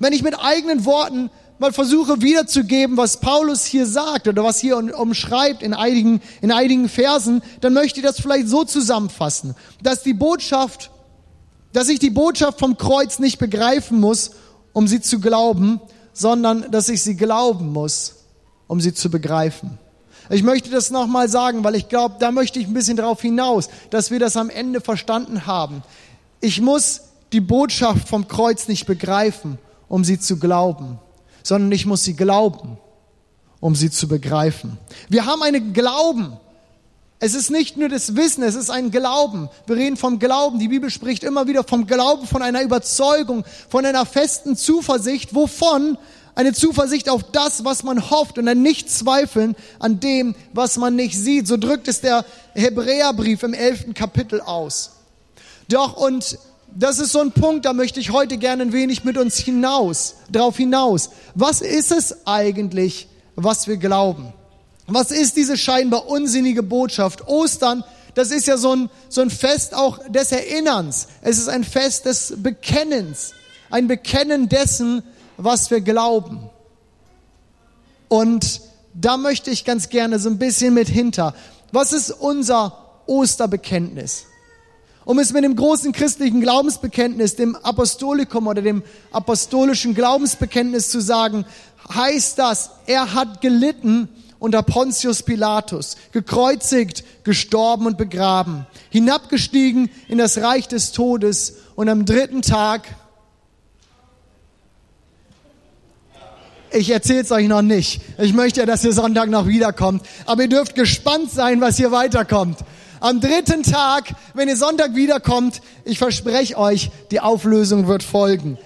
Wenn 0.00 0.12
ich 0.12 0.22
mit 0.22 0.36
eigenen 0.38 0.84
Worten 0.84 1.30
mal 1.62 1.72
versuche 1.72 2.20
wiederzugeben, 2.20 2.96
was 2.96 3.20
Paulus 3.20 3.64
hier 3.64 3.86
sagt 3.86 4.26
oder 4.26 4.42
was 4.42 4.58
hier 4.58 4.76
umschreibt 4.76 5.62
in 5.62 5.74
einigen, 5.74 6.20
in 6.40 6.50
einigen 6.50 6.88
Versen, 6.88 7.40
dann 7.60 7.72
möchte 7.72 8.00
ich 8.00 8.04
das 8.04 8.20
vielleicht 8.20 8.48
so 8.48 8.64
zusammenfassen, 8.64 9.54
dass 9.80 10.02
die 10.02 10.12
Botschaft, 10.12 10.90
dass 11.72 11.88
ich 11.88 12.00
die 12.00 12.10
Botschaft 12.10 12.58
vom 12.58 12.76
Kreuz 12.76 13.20
nicht 13.20 13.38
begreifen 13.38 14.00
muss, 14.00 14.32
um 14.72 14.88
sie 14.88 15.00
zu 15.00 15.20
glauben, 15.20 15.80
sondern 16.12 16.68
dass 16.72 16.88
ich 16.88 17.00
sie 17.02 17.14
glauben 17.14 17.72
muss, 17.72 18.16
um 18.66 18.80
sie 18.80 18.92
zu 18.92 19.08
begreifen. 19.08 19.78
Ich 20.30 20.42
möchte 20.42 20.68
das 20.68 20.90
nochmal 20.90 21.28
sagen, 21.28 21.62
weil 21.62 21.76
ich 21.76 21.88
glaube, 21.88 22.16
da 22.18 22.32
möchte 22.32 22.58
ich 22.58 22.66
ein 22.66 22.74
bisschen 22.74 22.96
darauf 22.96 23.22
hinaus, 23.22 23.68
dass 23.90 24.10
wir 24.10 24.18
das 24.18 24.36
am 24.36 24.50
Ende 24.50 24.80
verstanden 24.80 25.46
haben. 25.46 25.84
Ich 26.40 26.60
muss 26.60 27.02
die 27.32 27.40
Botschaft 27.40 28.08
vom 28.08 28.26
Kreuz 28.26 28.66
nicht 28.66 28.86
begreifen, 28.86 29.58
um 29.88 30.02
sie 30.02 30.18
zu 30.18 30.40
glauben, 30.40 30.98
sondern 31.42 31.72
ich 31.72 31.86
muss 31.86 32.04
sie 32.04 32.14
glauben, 32.14 32.78
um 33.60 33.74
sie 33.74 33.90
zu 33.90 34.08
begreifen. 34.08 34.78
Wir 35.08 35.26
haben 35.26 35.42
einen 35.42 35.72
Glauben. 35.72 36.36
Es 37.18 37.34
ist 37.34 37.50
nicht 37.50 37.76
nur 37.76 37.88
das 37.88 38.16
Wissen, 38.16 38.42
es 38.42 38.56
ist 38.56 38.70
ein 38.70 38.90
Glauben. 38.90 39.48
Wir 39.66 39.76
reden 39.76 39.96
vom 39.96 40.18
Glauben. 40.18 40.58
Die 40.58 40.66
Bibel 40.68 40.90
spricht 40.90 41.22
immer 41.22 41.46
wieder 41.46 41.62
vom 41.62 41.86
Glauben, 41.86 42.26
von 42.26 42.42
einer 42.42 42.62
Überzeugung, 42.62 43.44
von 43.68 43.86
einer 43.86 44.04
festen 44.04 44.56
Zuversicht. 44.56 45.32
Wovon? 45.32 45.96
Eine 46.34 46.52
Zuversicht 46.52 47.08
auf 47.08 47.22
das, 47.30 47.64
was 47.64 47.82
man 47.82 48.10
hofft 48.10 48.38
und 48.38 48.48
ein 48.48 48.62
Nicht-Zweifeln 48.62 49.54
an 49.78 50.00
dem, 50.00 50.34
was 50.52 50.78
man 50.78 50.96
nicht 50.96 51.16
sieht. 51.16 51.46
So 51.46 51.58
drückt 51.58 51.88
es 51.88 52.00
der 52.00 52.24
Hebräerbrief 52.54 53.42
im 53.42 53.54
elften 53.54 53.94
Kapitel 53.94 54.40
aus. 54.40 54.92
Doch, 55.68 55.96
und 55.96 56.38
das 56.74 56.98
ist 56.98 57.12
so 57.12 57.20
ein 57.20 57.32
Punkt, 57.32 57.64
da 57.64 57.72
möchte 57.72 58.00
ich 58.00 58.10
heute 58.10 58.38
gerne 58.38 58.62
ein 58.62 58.72
wenig 58.72 59.04
mit 59.04 59.18
uns 59.18 59.36
hinaus, 59.36 60.16
drauf 60.30 60.56
hinaus. 60.56 61.10
Was 61.34 61.60
ist 61.60 61.92
es 61.92 62.26
eigentlich, 62.26 63.08
was 63.36 63.66
wir 63.66 63.76
glauben? 63.76 64.32
Was 64.86 65.10
ist 65.10 65.36
diese 65.36 65.56
scheinbar 65.56 66.08
unsinnige 66.08 66.62
Botschaft? 66.62 67.26
Ostern, 67.26 67.84
das 68.14 68.30
ist 68.30 68.46
ja 68.46 68.56
so 68.56 68.74
ein, 68.74 68.90
so 69.08 69.20
ein 69.22 69.30
Fest 69.30 69.74
auch 69.74 69.98
des 70.08 70.32
Erinnerns. 70.32 71.08
Es 71.22 71.38
ist 71.38 71.48
ein 71.48 71.64
Fest 71.64 72.04
des 72.06 72.34
Bekennens. 72.36 73.32
Ein 73.70 73.88
Bekennen 73.88 74.48
dessen, 74.48 75.02
was 75.36 75.70
wir 75.70 75.80
glauben. 75.80 76.50
Und 78.08 78.60
da 78.92 79.16
möchte 79.16 79.50
ich 79.50 79.64
ganz 79.64 79.88
gerne 79.88 80.18
so 80.18 80.28
ein 80.28 80.38
bisschen 80.38 80.74
mit 80.74 80.88
hinter. 80.88 81.34
Was 81.70 81.94
ist 81.94 82.10
unser 82.10 82.76
Osterbekenntnis? 83.06 84.26
Um 85.04 85.18
es 85.18 85.32
mit 85.32 85.42
dem 85.42 85.56
großen 85.56 85.92
christlichen 85.92 86.40
Glaubensbekenntnis, 86.40 87.34
dem 87.34 87.56
Apostolikum 87.56 88.46
oder 88.46 88.62
dem 88.62 88.82
apostolischen 89.10 89.94
Glaubensbekenntnis 89.94 90.90
zu 90.90 91.00
sagen, 91.00 91.44
heißt 91.92 92.38
das, 92.38 92.70
er 92.86 93.14
hat 93.14 93.40
gelitten 93.40 94.08
unter 94.38 94.62
Pontius 94.62 95.22
Pilatus, 95.22 95.96
gekreuzigt, 96.12 97.04
gestorben 97.24 97.86
und 97.86 97.98
begraben, 97.98 98.66
hinabgestiegen 98.90 99.90
in 100.08 100.18
das 100.18 100.38
Reich 100.38 100.68
des 100.68 100.92
Todes 100.92 101.54
und 101.74 101.88
am 101.88 102.04
dritten 102.04 102.42
Tag, 102.42 102.82
ich 106.72 106.90
erzähle 106.90 107.20
es 107.20 107.30
euch 107.32 107.48
noch 107.48 107.62
nicht, 107.62 108.00
ich 108.18 108.34
möchte, 108.34 108.66
dass 108.66 108.84
ihr 108.84 108.92
Sonntag 108.92 109.28
noch 109.30 109.46
wiederkommt, 109.46 110.02
aber 110.26 110.42
ihr 110.42 110.48
dürft 110.48 110.74
gespannt 110.74 111.30
sein, 111.30 111.60
was 111.60 111.76
hier 111.76 111.92
weiterkommt. 111.92 112.58
Am 113.02 113.20
dritten 113.20 113.64
Tag, 113.64 114.14
wenn 114.32 114.48
ihr 114.48 114.56
Sonntag 114.56 114.94
wiederkommt, 114.94 115.60
ich 115.84 115.98
verspreche 115.98 116.56
euch, 116.56 116.92
die 117.10 117.18
Auflösung 117.18 117.88
wird 117.88 118.04
folgen. 118.04 118.58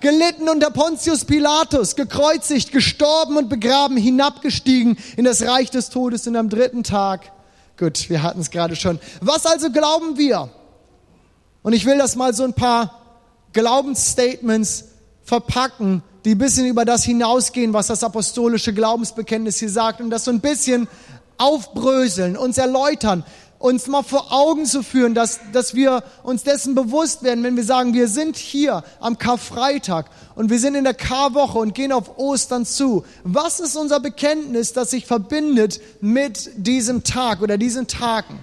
Gelitten 0.00 0.50
unter 0.50 0.70
Pontius 0.70 1.24
Pilatus, 1.24 1.96
gekreuzigt, 1.96 2.72
gestorben 2.72 3.38
und 3.38 3.48
begraben, 3.48 3.96
hinabgestiegen 3.96 4.98
in 5.16 5.24
das 5.24 5.46
Reich 5.46 5.70
des 5.70 5.88
Todes 5.88 6.26
und 6.26 6.36
am 6.36 6.50
dritten 6.50 6.82
Tag. 6.82 7.32
Gut, 7.78 8.10
wir 8.10 8.22
hatten 8.22 8.42
es 8.42 8.50
gerade 8.50 8.76
schon. 8.76 8.98
Was 9.22 9.46
also 9.46 9.70
glauben 9.70 10.18
wir? 10.18 10.50
Und 11.62 11.72
ich 11.72 11.86
will 11.86 11.96
das 11.96 12.16
mal 12.16 12.34
so 12.34 12.44
ein 12.44 12.52
paar 12.52 13.00
Glaubensstatements 13.54 14.88
verpacken, 15.22 16.02
die 16.26 16.34
ein 16.34 16.38
bisschen 16.38 16.66
über 16.66 16.84
das 16.84 17.02
hinausgehen, 17.02 17.72
was 17.72 17.86
das 17.86 18.04
apostolische 18.04 18.74
Glaubensbekenntnis 18.74 19.56
hier 19.56 19.70
sagt 19.70 20.02
und 20.02 20.10
das 20.10 20.24
so 20.24 20.30
ein 20.30 20.40
bisschen 20.40 20.86
aufbröseln, 21.38 22.36
uns 22.36 22.58
erläutern, 22.58 23.24
uns 23.64 23.86
mal 23.86 24.02
vor 24.02 24.30
Augen 24.30 24.66
zu 24.66 24.82
führen, 24.82 25.14
dass, 25.14 25.40
dass 25.54 25.74
wir 25.74 26.04
uns 26.22 26.42
dessen 26.42 26.74
bewusst 26.74 27.22
werden, 27.22 27.42
wenn 27.44 27.56
wir 27.56 27.64
sagen, 27.64 27.94
wir 27.94 28.08
sind 28.08 28.36
hier 28.36 28.84
am 29.00 29.16
Karfreitag 29.16 30.10
und 30.34 30.50
wir 30.50 30.58
sind 30.58 30.74
in 30.74 30.84
der 30.84 30.92
Karwoche 30.92 31.58
und 31.60 31.74
gehen 31.74 31.90
auf 31.90 32.18
Ostern 32.18 32.66
zu. 32.66 33.06
Was 33.22 33.60
ist 33.60 33.74
unser 33.74 34.00
Bekenntnis, 34.00 34.74
das 34.74 34.90
sich 34.90 35.06
verbindet 35.06 35.80
mit 36.02 36.50
diesem 36.56 37.04
Tag 37.04 37.40
oder 37.40 37.56
diesen 37.56 37.86
Tagen? 37.86 38.38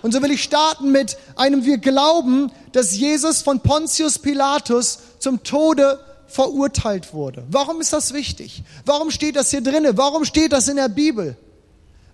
Und 0.00 0.14
so 0.14 0.22
will 0.22 0.30
ich 0.30 0.42
starten 0.42 0.90
mit 0.90 1.18
einem, 1.36 1.66
wir 1.66 1.76
glauben, 1.76 2.50
dass 2.72 2.96
Jesus 2.96 3.42
von 3.42 3.60
Pontius 3.60 4.18
Pilatus 4.18 5.00
zum 5.18 5.42
Tode 5.42 6.00
verurteilt 6.28 7.12
wurde. 7.12 7.44
Warum 7.50 7.82
ist 7.82 7.92
das 7.92 8.14
wichtig? 8.14 8.62
Warum 8.86 9.10
steht 9.10 9.36
das 9.36 9.50
hier 9.50 9.60
drinnen? 9.60 9.98
Warum 9.98 10.24
steht 10.24 10.54
das 10.54 10.66
in 10.68 10.76
der 10.76 10.88
Bibel? 10.88 11.36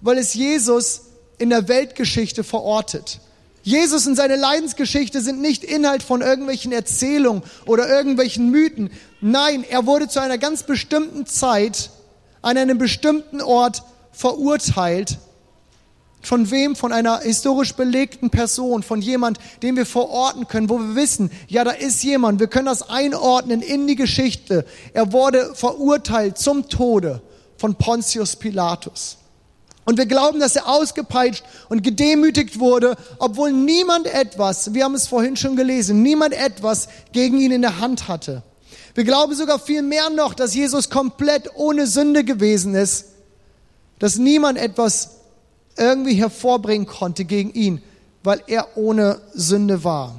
Weil 0.01 0.19
es 0.19 0.35
Jesus 0.35 1.03
in 1.39 1.51
der 1.51 1.69
Weltgeschichte 1.69 2.45
verortet. 2.45 3.21
Jesus 3.65 4.07
und 4.07 4.15
seine 4.15 4.37
Leidensgeschichte 4.37 5.23
sind 5.23 5.41
nicht 5.41 5.65
Inhalt 5.65 6.03
von 6.03 6.21
irgendwelchen 6.21 6.71
Erzählungen 6.71 7.43
oder 7.65 7.89
irgendwelchen 7.89 8.51
Mythen. 8.51 8.91
Nein, 9.23 9.65
er 9.69 9.87
wurde 9.87 10.07
zu 10.07 10.21
einer 10.21 10.37
ganz 10.37 10.65
bestimmten 10.65 11.25
Zeit 11.25 11.91
an 12.43 12.59
einem 12.59 12.77
bestimmten 12.77 13.41
Ort 13.41 13.83
verurteilt. 14.13 15.17
Von 16.21 16.51
wem? 16.51 16.77
Von 16.77 16.93
einer 16.93 17.21
historisch 17.21 17.75
belegten 17.75 18.29
Person, 18.29 18.83
von 18.83 19.01
jemand, 19.01 19.39
den 19.63 19.77
wir 19.77 19.87
verorten 19.87 20.47
können, 20.47 20.69
wo 20.69 20.79
wir 20.79 20.95
wissen, 20.95 21.31
ja, 21.49 21.65
da 21.65 21.71
ist 21.71 22.03
jemand, 22.05 22.41
wir 22.41 22.49
können 22.49 22.67
das 22.67 22.89
einordnen 22.89 23.63
in 23.63 23.87
die 23.87 23.97
Geschichte. 23.97 24.67
Er 24.93 25.13
wurde 25.13 25.55
verurteilt 25.55 26.37
zum 26.37 26.69
Tode 26.69 27.23
von 27.57 27.77
Pontius 27.77 28.37
Pilatus. 28.37 29.17
Und 29.85 29.99
wir 29.99 30.07
glauben, 30.07 30.41
dass 30.41 30.57
er 30.57 30.69
ausgepeitscht 30.69 31.45
und 31.69 31.83
gedemütigt 31.83 32.59
wurde, 32.59 32.97
obwohl 33.19 33.53
niemand 33.53 34.07
etwas, 34.07 34.73
wir 34.73 34.85
haben 34.85 34.95
es 34.95 35.07
vorhin 35.07 35.37
schon 35.37 35.57
gelesen, 35.57 36.03
niemand 36.03 36.33
etwas 36.33 36.89
gegen 37.13 37.39
ihn 37.39 37.53
in 37.53 37.63
der 37.63 37.81
Hand 37.81 38.09
hatte. 38.09 38.43
Wir 38.95 39.05
glauben 39.05 39.35
sogar 39.35 39.59
viel 39.59 39.83
mehr 39.83 40.09
noch, 40.09 40.35
dass 40.35 40.55
Jesus 40.55 40.89
komplett 40.89 41.51
ohne 41.57 41.87
Sünde 41.87 42.25
gewesen 42.25 42.75
ist, 42.75 43.07
dass 43.99 44.17
niemand 44.17 44.59
etwas 44.59 45.11
irgendwie 45.77 46.15
hervorbringen 46.15 46.87
konnte 46.87 47.25
gegen 47.25 47.53
ihn, 47.53 47.83
weil 48.23 48.43
er 48.47 48.77
ohne 48.77 49.21
Sünde 49.35 49.85
war. 49.85 50.19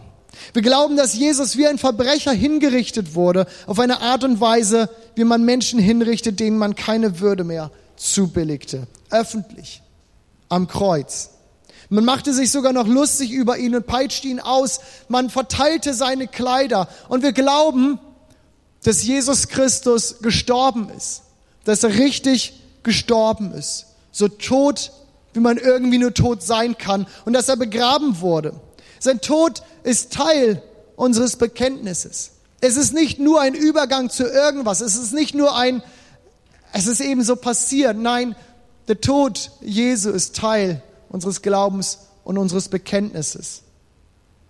Wir 0.54 0.62
glauben, 0.62 0.98
dass 0.98 1.16
Jesus 1.16 1.58
wie 1.58 1.66
ein 1.66 1.78
Verbrecher 1.78 2.34
hingerichtet 2.34 3.16
wurde, 3.16 3.48
auf 3.66 3.80
eine 3.80 4.02
Art 4.02 4.24
und 4.26 4.42
Weise, 4.42 4.90
wie 5.16 5.24
man 5.24 5.44
Menschen 5.44 5.80
hinrichtet, 5.80 6.40
denen 6.40 6.58
man 6.58 6.76
keine 6.76 7.20
Würde 7.22 7.46
mehr 7.46 7.72
zubilligte 7.98 8.88
öffentlich 9.10 9.82
am 10.50 10.68
Kreuz. 10.68 11.32
Man 11.90 12.06
machte 12.06 12.34
sich 12.34 12.52
sogar 12.52 12.74
noch 12.74 12.88
lustig 12.88 13.32
über 13.32 13.58
ihn 13.58 13.76
und 13.76 13.86
peitschte 13.86 14.28
ihn 14.28 14.40
aus. 14.40 14.80
Man 15.08 15.30
verteilte 15.30 15.94
seine 15.94 16.28
Kleider. 16.28 16.88
Und 17.10 17.22
wir 17.24 17.32
glauben, 17.32 18.00
dass 18.84 19.04
Jesus 19.04 19.48
Christus 19.48 20.18
gestorben 20.22 20.90
ist. 20.96 21.22
Dass 21.64 21.84
er 21.84 21.96
richtig 21.96 22.62
gestorben 22.84 23.54
ist. 23.54 23.86
So 24.12 24.28
tot, 24.28 24.92
wie 25.34 25.40
man 25.40 25.58
irgendwie 25.58 25.98
nur 25.98 26.14
tot 26.14 26.42
sein 26.42 26.78
kann. 26.78 27.06
Und 27.26 27.34
dass 27.34 27.50
er 27.50 27.58
begraben 27.58 28.20
wurde. 28.20 28.54
Sein 29.00 29.22
Tod 29.22 29.62
ist 29.84 30.14
Teil 30.14 30.64
unseres 30.96 31.36
Bekenntnisses. 31.36 32.32
Es 32.62 32.78
ist 32.78 32.94
nicht 32.94 33.20
nur 33.20 33.42
ein 33.42 33.54
Übergang 33.54 34.10
zu 34.10 34.24
irgendwas. 34.24 34.82
Es 34.82 34.96
ist 34.96 35.14
nicht 35.14 35.36
nur 35.36 35.56
ein, 35.56 35.84
es 36.74 36.88
ist 36.88 37.02
eben 37.02 37.24
so 37.24 37.36
passiert. 37.36 37.98
Nein, 37.98 38.36
der 38.88 39.02
Tod 39.02 39.52
Jesu 39.62 40.10
ist 40.10 40.36
Teil 40.36 40.82
unseres 41.10 41.42
Glaubens 41.42 42.00
und 42.24 42.38
unseres 42.38 42.70
Bekenntnisses. 42.70 43.62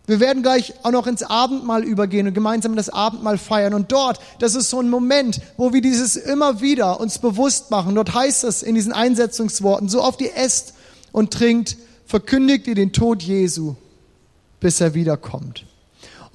Wir 0.07 0.19
werden 0.19 0.43
gleich 0.43 0.73
auch 0.83 0.91
noch 0.91 1.07
ins 1.07 1.23
Abendmahl 1.23 1.83
übergehen 1.83 2.27
und 2.27 2.33
gemeinsam 2.33 2.75
das 2.75 2.89
Abendmahl 2.89 3.37
feiern. 3.37 3.73
Und 3.73 3.91
dort, 3.91 4.19
das 4.39 4.53
ist 4.53 4.69
so 4.69 4.79
ein 4.79 4.89
Moment, 4.89 5.41
wo 5.57 5.73
wir 5.73 5.81
dieses 5.81 6.15
immer 6.15 6.61
wieder 6.61 6.99
uns 6.99 7.17
bewusst 7.17 7.71
machen. 7.71 7.95
Dort 7.95 8.13
heißt 8.13 8.43
es 8.43 8.61
in 8.61 8.75
diesen 8.75 8.93
Einsetzungsworten, 8.93 9.89
so 9.89 10.03
oft 10.03 10.21
ihr 10.21 10.35
esst 10.35 10.75
und 11.11 11.31
trinkt, 11.31 11.77
verkündigt 12.05 12.67
ihr 12.67 12.75
den 12.75 12.93
Tod 12.93 13.23
Jesu, 13.23 13.75
bis 14.59 14.79
er 14.79 14.93
wiederkommt. 14.93 15.65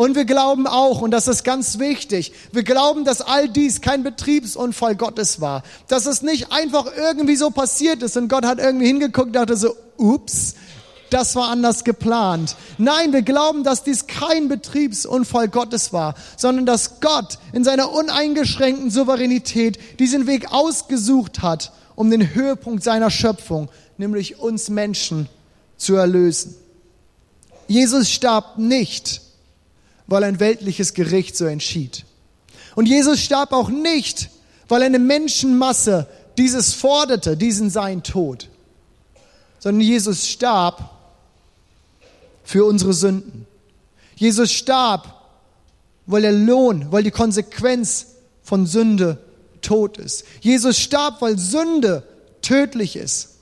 Und 0.01 0.15
wir 0.15 0.25
glauben 0.25 0.67
auch, 0.67 1.03
und 1.03 1.11
das 1.11 1.29
ist 1.29 1.45
ganz 1.45 1.79
wichtig, 1.79 2.33
wir 2.53 2.63
glauben, 2.63 3.05
dass 3.05 3.21
all 3.21 3.51
dies 3.51 3.83
kein 3.83 4.03
Betriebsunfall 4.03 4.97
Gottes 4.97 5.43
war. 5.43 5.63
Dass 5.89 6.07
es 6.07 6.23
nicht 6.23 6.51
einfach 6.51 6.87
irgendwie 6.97 7.37
so 7.37 7.51
passiert 7.51 8.03
ist 8.03 8.17
und 8.17 8.29
Gott 8.29 8.47
hat 8.47 8.61
irgendwie 8.61 8.87
hingeguckt 8.87 9.27
und 9.27 9.33
dachte 9.35 9.59
so, 9.59 9.77
ups, 9.99 10.55
das 11.11 11.37
war 11.37 11.51
anders 11.51 11.85
geplant. 11.85 12.57
Nein, 12.79 13.13
wir 13.13 13.21
glauben, 13.21 13.63
dass 13.63 13.85
dies 13.85 14.07
kein 14.07 14.49
Betriebsunfall 14.49 15.49
Gottes 15.49 15.93
war, 15.93 16.15
sondern 16.39 16.65
dass 16.65 17.01
Gott 17.03 17.39
in 17.53 17.63
seiner 17.63 17.93
uneingeschränkten 17.93 18.91
Souveränität 18.91 19.79
diesen 19.99 20.27
Weg 20.27 20.51
ausgesucht 20.51 21.43
hat, 21.43 21.73
um 21.95 22.11
den 22.11 22.35
Höhepunkt 22.35 22.83
seiner 22.83 23.11
Schöpfung, 23.11 23.69
nämlich 23.99 24.39
uns 24.39 24.71
Menschen, 24.71 25.29
zu 25.77 25.95
erlösen. 25.97 26.55
Jesus 27.69 28.11
starb 28.11 28.57
nicht, 28.57 29.21
weil 30.11 30.25
ein 30.25 30.41
weltliches 30.41 30.93
Gericht 30.93 31.37
so 31.37 31.47
entschied. 31.47 32.05
Und 32.75 32.87
Jesus 32.87 33.21
starb 33.21 33.53
auch 33.53 33.71
nicht, 33.71 34.29
weil 34.69 34.83
eine 34.83 34.99
Menschenmasse 34.99 36.07
dieses 36.37 36.75
forderte, 36.75 37.37
diesen 37.37 37.71
sein 37.71 38.03
Tod, 38.03 38.49
sondern 39.59 39.81
Jesus 39.81 40.29
starb, 40.29 40.91
für 42.43 42.65
unsere 42.65 42.93
Sünden. 42.93 43.47
Jesus 44.17 44.51
starb, 44.51 45.15
weil 46.07 46.23
der 46.23 46.33
Lohn, 46.33 46.91
weil 46.91 47.05
die 47.05 47.13
Konsequenz 47.13 48.07
von 48.43 48.67
Sünde 48.67 49.19
Tod 49.63 49.99
ist. 49.99 50.25
Jesus 50.41 50.79
starb, 50.79 51.23
weil 51.23 51.39
Sünde 51.39 52.03
tödlich 52.43 52.97
ist, 52.97 53.37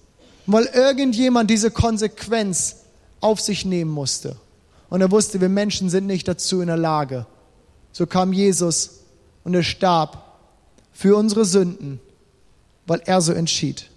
weil 0.44 0.66
irgendjemand 0.66 1.48
diese 1.48 1.70
Konsequenz 1.70 2.76
auf 3.20 3.40
sich 3.40 3.64
nehmen 3.64 3.90
musste. 3.90 4.37
Und 4.90 5.00
er 5.00 5.11
wusste, 5.11 5.40
wir 5.40 5.49
Menschen 5.49 5.90
sind 5.90 6.07
nicht 6.07 6.26
dazu 6.28 6.61
in 6.61 6.68
der 6.68 6.76
Lage. 6.76 7.26
So 7.92 8.07
kam 8.07 8.33
Jesus 8.33 9.00
und 9.45 9.54
er 9.54 9.62
starb 9.62 10.25
für 10.92 11.16
unsere 11.16 11.45
Sünden, 11.45 12.00
weil 12.87 13.02
er 13.04 13.21
so 13.21 13.33
entschied. 13.33 13.88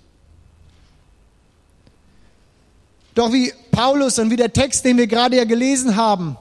Doch 3.15 3.33
wie 3.33 3.53
Paulus 3.71 4.19
und 4.19 4.29
wie 4.29 4.35
der 4.35 4.53
Text, 4.53 4.85
den 4.85 4.97
wir 4.97 5.07
gerade 5.07 5.37
ja 5.37 5.43
gelesen 5.43 5.95
haben, 5.95 6.37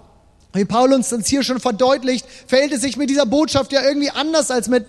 wie 0.53 0.65
Paulus 0.65 1.13
uns 1.13 1.29
hier 1.29 1.43
schon 1.43 1.61
verdeutlicht, 1.61 2.27
verhält 2.47 2.73
es 2.73 2.83
sich 2.83 2.97
mit 2.97 3.11
dieser 3.11 3.27
Botschaft 3.27 3.73
ja 3.73 3.83
irgendwie 3.83 4.11
anders 4.11 4.51
als 4.51 4.69
mit 4.69 4.87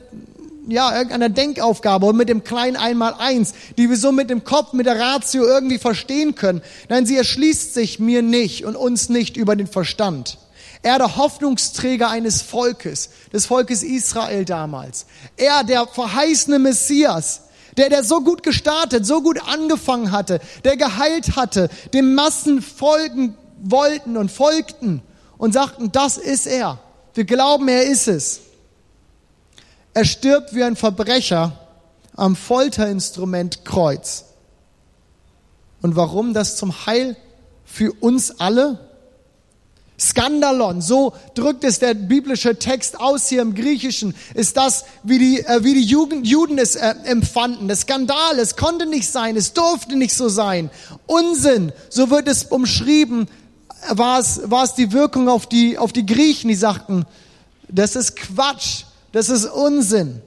ja, 0.68 0.96
irgendeiner 0.96 1.30
Denkaufgabe 1.30 2.06
und 2.06 2.18
mit 2.18 2.30
dem 2.30 2.44
kleinen 2.44 2.76
Einmaleins, 2.76 3.54
die 3.78 3.90
wir 3.90 3.98
so 3.98 4.12
mit 4.12 4.30
dem 4.30 4.44
Kopf, 4.44 4.74
mit 4.74 4.86
der 4.86 5.00
Ratio 5.00 5.44
irgendwie 5.44 5.80
verstehen 5.80 6.36
können. 6.36 6.62
Nein, 6.90 7.06
sie 7.06 7.18
erschließt 7.18 7.74
sich 7.74 8.00
mir 8.00 8.22
nicht 8.22 8.66
und 8.66 8.76
uns 8.76 9.10
nicht 9.10 9.38
über 9.38 9.56
den 9.56 9.68
Verstand. 9.68 10.38
Er, 10.84 10.98
der 10.98 11.16
Hoffnungsträger 11.16 12.10
eines 12.10 12.42
Volkes, 12.42 13.10
des 13.32 13.46
Volkes 13.46 13.84
Israel 13.84 14.46
damals. 14.46 15.06
Er, 15.38 15.64
der 15.64 15.86
verheißene 15.88 16.58
Messias, 16.58 17.42
der, 17.78 17.90
der 17.90 18.04
so 18.04 18.22
gut 18.22 18.44
gestartet, 18.44 19.06
so 19.06 19.22
gut 19.22 19.40
angefangen 19.48 20.12
hatte, 20.12 20.40
der 20.64 20.78
geheilt 20.78 21.36
hatte, 21.36 21.70
dem 21.94 22.16
Massen 22.16 22.62
folgen 22.62 23.38
wollten 23.62 24.18
und 24.18 24.32
folgten 24.32 25.02
und 25.38 25.54
sagten, 25.54 25.92
das 25.92 26.18
ist 26.18 26.48
er. 26.48 26.80
Wir 27.14 27.26
glauben, 27.26 27.68
er 27.68 27.84
ist 27.84 28.08
es. 28.08 28.42
Er 29.94 30.06
stirbt 30.06 30.56
wie 30.56 30.64
ein 30.64 30.76
Verbrecher 30.76 31.58
am 32.16 32.36
Folterinstrument 32.36 33.66
Kreuz. 33.66 34.26
Und 35.82 35.96
warum 35.96 36.34
das 36.34 36.56
zum 36.56 36.86
Heil 36.86 37.18
für 37.66 37.92
uns 38.00 38.40
alle? 38.40 38.80
Skandalon, 40.00 40.82
so 40.82 41.14
drückt 41.36 41.64
es 41.64 41.78
der 41.78 41.94
biblische 41.94 42.58
Text 42.58 43.00
aus 43.00 43.28
hier 43.28 43.44
im 43.44 43.54
Griechischen, 43.54 44.16
ist 44.34 44.58
das, 44.58 44.86
wie 45.04 45.20
die, 45.20 45.42
äh, 45.42 45.64
wie 45.64 45.76
die 45.76 45.84
Jugend, 45.84 46.26
Juden 46.26 46.58
es 46.58 46.76
äh, 46.76 46.96
empfanden. 47.04 47.68
Das 47.68 47.82
Skandal, 47.82 48.40
es 48.40 48.56
konnte 48.56 48.88
nicht 48.88 49.08
sein, 49.08 49.38
es 49.38 49.54
durfte 49.54 49.96
nicht 49.96 50.16
so 50.16 50.28
sein. 50.28 50.72
Unsinn, 51.06 51.72
so 51.90 52.10
wird 52.10 52.28
es 52.28 52.46
umschrieben, 52.46 53.28
war 53.90 54.20
es, 54.20 54.42
war 54.46 54.64
es 54.64 54.74
die 54.74 54.92
Wirkung 54.92 55.30
auf 55.30 55.46
die, 55.46 55.78
auf 55.78 55.94
die 55.94 56.06
Griechen, 56.06 56.48
die 56.48 56.56
sagten, 56.56 57.06
das 57.68 57.96
ist 57.96 58.16
Quatsch, 58.16 58.86
das 59.12 59.30
ist 59.30 59.46
Unsinn. 59.46 60.22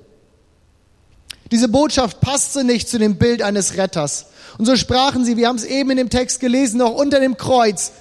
Diese 1.50 1.68
Botschaft 1.68 2.20
passte 2.20 2.64
nicht 2.64 2.88
zu 2.88 2.98
dem 2.98 3.16
Bild 3.16 3.42
eines 3.42 3.76
Retters. 3.76 4.26
Und 4.58 4.66
so 4.66 4.76
sprachen 4.76 5.24
sie, 5.24 5.36
wir 5.36 5.48
haben 5.48 5.56
es 5.56 5.64
eben 5.64 5.90
in 5.90 5.96
dem 5.96 6.10
Text 6.10 6.40
gelesen, 6.40 6.78
noch 6.78 6.94
unter 6.94 7.20
dem 7.20 7.36
Kreuz, 7.36 7.92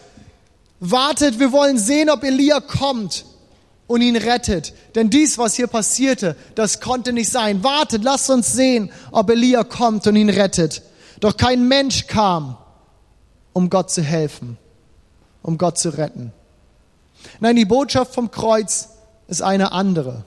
Wartet, 0.86 1.39
wir 1.39 1.54
wollen 1.54 1.78
sehen, 1.78 2.10
ob 2.10 2.26
Elia 2.26 2.60
kommt 2.60 3.24
und 3.88 4.02
ihn 4.02 4.17
rettet. 4.17 4.74
Denn 4.96 5.10
dies, 5.10 5.38
was 5.38 5.56
hier 5.56 5.67
passierte, 5.67 6.36
das 6.56 6.82
konnte 6.82 7.13
nicht 7.13 7.32
sein. 7.32 7.63
Wartet, 7.63 8.04
lasst 8.04 8.30
uns 8.30 8.52
sehen, 8.52 8.91
ob 9.12 9.30
Elia 9.30 9.63
kommt 9.63 10.06
und 10.08 10.17
ihn 10.17 10.30
rettet. 10.30 10.82
Doch 11.22 11.38
kein 11.38 11.69
Mensch 11.69 12.08
kam, 12.08 12.58
um 13.54 13.69
Gott 13.69 13.91
zu 13.91 14.02
helfen, 14.02 14.58
um 15.41 15.58
Gott 15.58 15.78
zu 15.78 15.88
retten. 15.88 16.34
Nein, 17.39 17.56
die 17.56 17.63
Botschaft 17.63 18.13
vom 18.13 18.30
Kreuz 18.30 18.89
ist 19.30 19.41
eine 19.41 19.72
andere. 19.72 20.26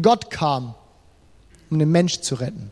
Gott 0.00 0.30
kam, 0.30 0.74
um 1.70 1.78
den 1.78 1.90
Mensch 1.90 2.20
zu 2.20 2.36
retten. 2.36 2.70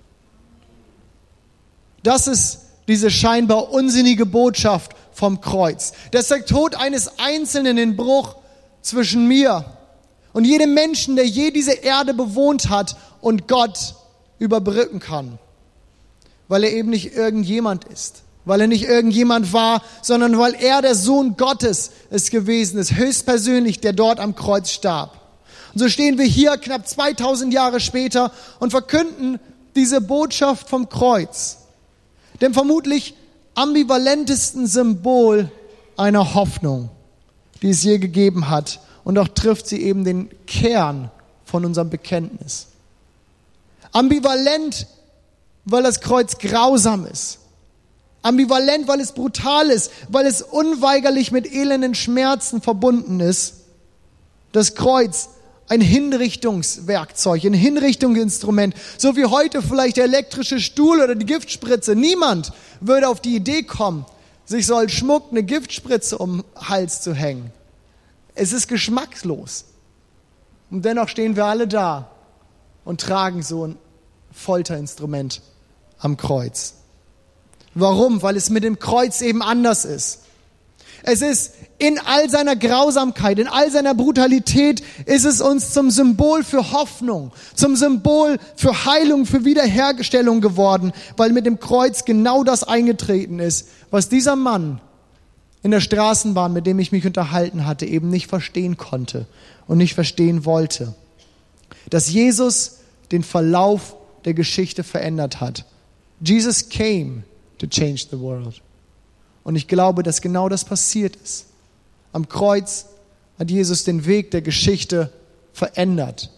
Das 2.02 2.26
ist 2.26 2.60
diese 2.88 3.10
scheinbar 3.10 3.70
unsinnige 3.70 4.26
Botschaft 4.26 4.92
vom 5.12 5.40
Kreuz. 5.40 5.92
Dass 6.12 6.28
der 6.28 6.46
Tod 6.46 6.74
eines 6.74 7.18
Einzelnen 7.18 7.76
den 7.76 7.96
Bruch 7.96 8.36
zwischen 8.82 9.28
mir 9.28 9.64
und 10.32 10.44
jedem 10.44 10.74
Menschen, 10.74 11.16
der 11.16 11.26
je 11.26 11.50
diese 11.50 11.72
Erde 11.72 12.14
bewohnt 12.14 12.70
hat 12.70 12.96
und 13.20 13.48
Gott 13.48 13.94
überbrücken 14.38 14.98
kann. 14.98 15.38
Weil 16.48 16.64
er 16.64 16.72
eben 16.72 16.90
nicht 16.90 17.14
irgendjemand 17.14 17.84
ist. 17.84 18.22
Weil 18.46 18.62
er 18.62 18.66
nicht 18.66 18.84
irgendjemand 18.84 19.52
war, 19.52 19.82
sondern 20.02 20.38
weil 20.38 20.54
er 20.54 20.80
der 20.80 20.94
Sohn 20.94 21.36
Gottes 21.36 21.90
ist 22.10 22.30
gewesen 22.30 22.78
ist, 22.78 22.94
höchstpersönlich, 22.94 23.80
der 23.80 23.92
dort 23.92 24.18
am 24.18 24.34
Kreuz 24.34 24.70
starb. 24.70 25.19
Und 25.72 25.80
so 25.80 25.88
stehen 25.88 26.18
wir 26.18 26.24
hier 26.24 26.56
knapp 26.56 26.86
2000 26.88 27.52
Jahre 27.52 27.80
später 27.80 28.32
und 28.58 28.70
verkünden 28.70 29.38
diese 29.76 30.00
Botschaft 30.00 30.68
vom 30.68 30.88
Kreuz. 30.88 31.58
Denn 32.40 32.54
vermutlich 32.54 33.14
ambivalentesten 33.54 34.66
Symbol 34.66 35.50
einer 35.96 36.34
Hoffnung, 36.34 36.88
die 37.62 37.70
es 37.70 37.82
je 37.82 37.98
gegeben 37.98 38.48
hat. 38.48 38.80
Und 39.04 39.16
doch 39.16 39.28
trifft 39.28 39.66
sie 39.66 39.82
eben 39.82 40.04
den 40.04 40.30
Kern 40.46 41.10
von 41.44 41.64
unserem 41.64 41.90
Bekenntnis. 41.90 42.66
Ambivalent, 43.92 44.86
weil 45.64 45.82
das 45.82 46.00
Kreuz 46.00 46.38
grausam 46.38 47.06
ist. 47.06 47.38
Ambivalent, 48.22 48.86
weil 48.86 49.00
es 49.00 49.12
brutal 49.12 49.70
ist, 49.70 49.90
weil 50.08 50.26
es 50.26 50.42
unweigerlich 50.42 51.32
mit 51.32 51.50
elenden 51.50 51.94
Schmerzen 51.94 52.60
verbunden 52.60 53.20
ist. 53.20 53.54
Das 54.52 54.74
Kreuz 54.74 55.30
ein 55.70 55.80
Hinrichtungswerkzeug, 55.80 57.44
ein 57.44 57.54
Hinrichtungsinstrument, 57.54 58.74
so 58.98 59.16
wie 59.16 59.24
heute 59.24 59.62
vielleicht 59.62 59.98
der 59.98 60.04
elektrische 60.04 60.58
Stuhl 60.58 61.00
oder 61.00 61.14
die 61.14 61.26
Giftspritze. 61.26 61.94
Niemand 61.94 62.52
würde 62.80 63.08
auf 63.08 63.20
die 63.20 63.36
Idee 63.36 63.62
kommen, 63.62 64.04
sich 64.44 64.66
so 64.66 64.74
als 64.74 64.90
Schmuck 64.90 65.30
eine 65.30 65.44
Giftspritze 65.44 66.18
um 66.18 66.38
den 66.38 66.68
Hals 66.68 67.02
zu 67.02 67.14
hängen. 67.14 67.52
Es 68.34 68.52
ist 68.52 68.66
geschmackslos. 68.66 69.66
Und 70.72 70.84
dennoch 70.84 71.08
stehen 71.08 71.36
wir 71.36 71.44
alle 71.44 71.68
da 71.68 72.10
und 72.84 73.00
tragen 73.00 73.44
so 73.44 73.68
ein 73.68 73.78
Folterinstrument 74.32 75.40
am 76.00 76.16
Kreuz. 76.16 76.74
Warum? 77.74 78.22
Weil 78.22 78.36
es 78.36 78.50
mit 78.50 78.64
dem 78.64 78.80
Kreuz 78.80 79.20
eben 79.20 79.40
anders 79.40 79.84
ist. 79.84 80.22
Es 81.04 81.22
ist 81.22 81.52
in 81.80 81.98
all 81.98 82.28
seiner 82.28 82.56
Grausamkeit, 82.56 83.38
in 83.38 83.48
all 83.48 83.70
seiner 83.70 83.94
Brutalität, 83.94 84.82
ist 85.06 85.24
es 85.24 85.40
uns 85.40 85.72
zum 85.72 85.90
Symbol 85.90 86.44
für 86.44 86.72
Hoffnung, 86.72 87.32
zum 87.54 87.74
Symbol 87.74 88.38
für 88.54 88.84
Heilung, 88.84 89.24
für 89.24 89.46
Wiederherstellung 89.46 90.42
geworden, 90.42 90.92
weil 91.16 91.32
mit 91.32 91.46
dem 91.46 91.58
Kreuz 91.58 92.04
genau 92.04 92.44
das 92.44 92.64
eingetreten 92.64 93.38
ist, 93.38 93.68
was 93.90 94.10
dieser 94.10 94.36
Mann 94.36 94.80
in 95.62 95.70
der 95.70 95.80
Straßenbahn, 95.80 96.52
mit 96.52 96.66
dem 96.66 96.78
ich 96.78 96.92
mich 96.92 97.06
unterhalten 97.06 97.66
hatte, 97.66 97.86
eben 97.86 98.10
nicht 98.10 98.26
verstehen 98.26 98.76
konnte 98.76 99.26
und 99.66 99.78
nicht 99.78 99.94
verstehen 99.94 100.44
wollte. 100.44 100.94
Dass 101.88 102.10
Jesus 102.10 102.80
den 103.10 103.22
Verlauf 103.22 103.96
der 104.26 104.34
Geschichte 104.34 104.84
verändert 104.84 105.40
hat. 105.40 105.64
Jesus 106.20 106.68
came 106.68 107.22
to 107.58 107.66
change 107.66 108.06
the 108.10 108.20
world. 108.20 108.60
Und 109.44 109.56
ich 109.56 109.66
glaube, 109.66 110.02
dass 110.02 110.20
genau 110.20 110.50
das 110.50 110.66
passiert 110.66 111.16
ist. 111.16 111.46
Am 112.12 112.28
Kreuz 112.28 112.86
hat 113.38 113.50
Jesus 113.50 113.84
den 113.84 114.06
Weg 114.06 114.30
der 114.30 114.42
Geschichte 114.42 115.12
verändert. 115.52 116.30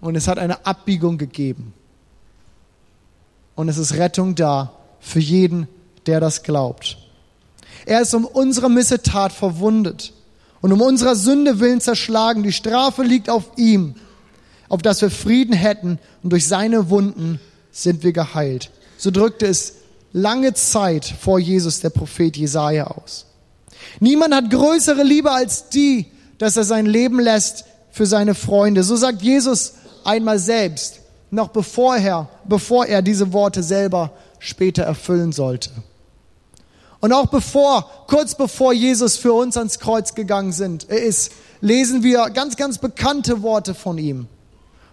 Und 0.00 0.16
es 0.16 0.28
hat 0.28 0.38
eine 0.38 0.66
Abbiegung 0.66 1.18
gegeben. 1.18 1.72
Und 3.54 3.68
es 3.68 3.78
ist 3.78 3.94
Rettung 3.94 4.34
da 4.34 4.72
für 5.00 5.20
jeden, 5.20 5.68
der 6.06 6.20
das 6.20 6.42
glaubt. 6.42 6.98
Er 7.86 8.00
ist 8.00 8.14
um 8.14 8.24
unsere 8.24 8.70
Missetat 8.70 9.32
verwundet 9.32 10.12
und 10.60 10.72
um 10.72 10.80
unserer 10.80 11.14
Sünde 11.14 11.60
willen 11.60 11.80
zerschlagen. 11.80 12.42
Die 12.42 12.52
Strafe 12.52 13.02
liegt 13.02 13.30
auf 13.30 13.44
ihm, 13.56 13.94
auf 14.68 14.82
dass 14.82 15.02
wir 15.02 15.10
Frieden 15.10 15.54
hätten 15.54 15.98
und 16.22 16.30
durch 16.30 16.48
seine 16.48 16.90
Wunden 16.90 17.40
sind 17.70 18.02
wir 18.02 18.12
geheilt. 18.12 18.70
So 18.96 19.10
drückte 19.10 19.46
es 19.46 19.74
lange 20.12 20.54
Zeit 20.54 21.04
vor 21.04 21.38
Jesus 21.38 21.80
der 21.80 21.90
Prophet 21.90 22.36
Jesaja 22.36 22.86
aus. 22.86 23.26
Niemand 24.00 24.34
hat 24.34 24.50
größere 24.50 25.02
Liebe 25.02 25.30
als 25.30 25.68
die, 25.68 26.06
dass 26.38 26.56
er 26.56 26.64
sein 26.64 26.86
Leben 26.86 27.20
lässt 27.20 27.64
für 27.90 28.06
seine 28.06 28.34
Freunde. 28.34 28.82
So 28.82 28.96
sagt 28.96 29.22
Jesus 29.22 29.74
einmal 30.04 30.38
selbst, 30.38 31.00
noch 31.30 31.48
bevor 31.48 31.96
er, 31.96 32.28
bevor 32.44 32.86
er 32.86 33.02
diese 33.02 33.32
Worte 33.32 33.62
selber 33.62 34.12
später 34.38 34.82
erfüllen 34.82 35.32
sollte. 35.32 35.70
Und 37.00 37.12
auch 37.12 37.26
bevor, 37.26 37.90
kurz 38.06 38.34
bevor 38.34 38.72
Jesus 38.72 39.16
für 39.16 39.32
uns 39.32 39.56
ans 39.56 39.78
Kreuz 39.78 40.14
gegangen 40.14 40.52
sind, 40.52 40.84
ist, 40.84 41.32
lesen 41.60 42.02
wir 42.02 42.30
ganz, 42.30 42.56
ganz 42.56 42.78
bekannte 42.78 43.42
Worte 43.42 43.74
von 43.74 43.98
ihm. 43.98 44.26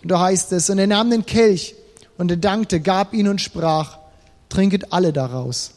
Und 0.03 0.11
da 0.11 0.19
heißt 0.19 0.51
es, 0.51 0.69
und 0.69 0.77
er 0.77 0.87
nahm 0.87 1.09
den 1.09 1.25
Kelch 1.25 1.75
und 2.17 2.29
er 2.31 2.37
dankte, 2.37 2.81
gab 2.81 3.13
ihn 3.13 3.27
und 3.27 3.39
sprach, 3.39 3.97
trinket 4.49 4.91
alle 4.91 5.13
daraus. 5.13 5.71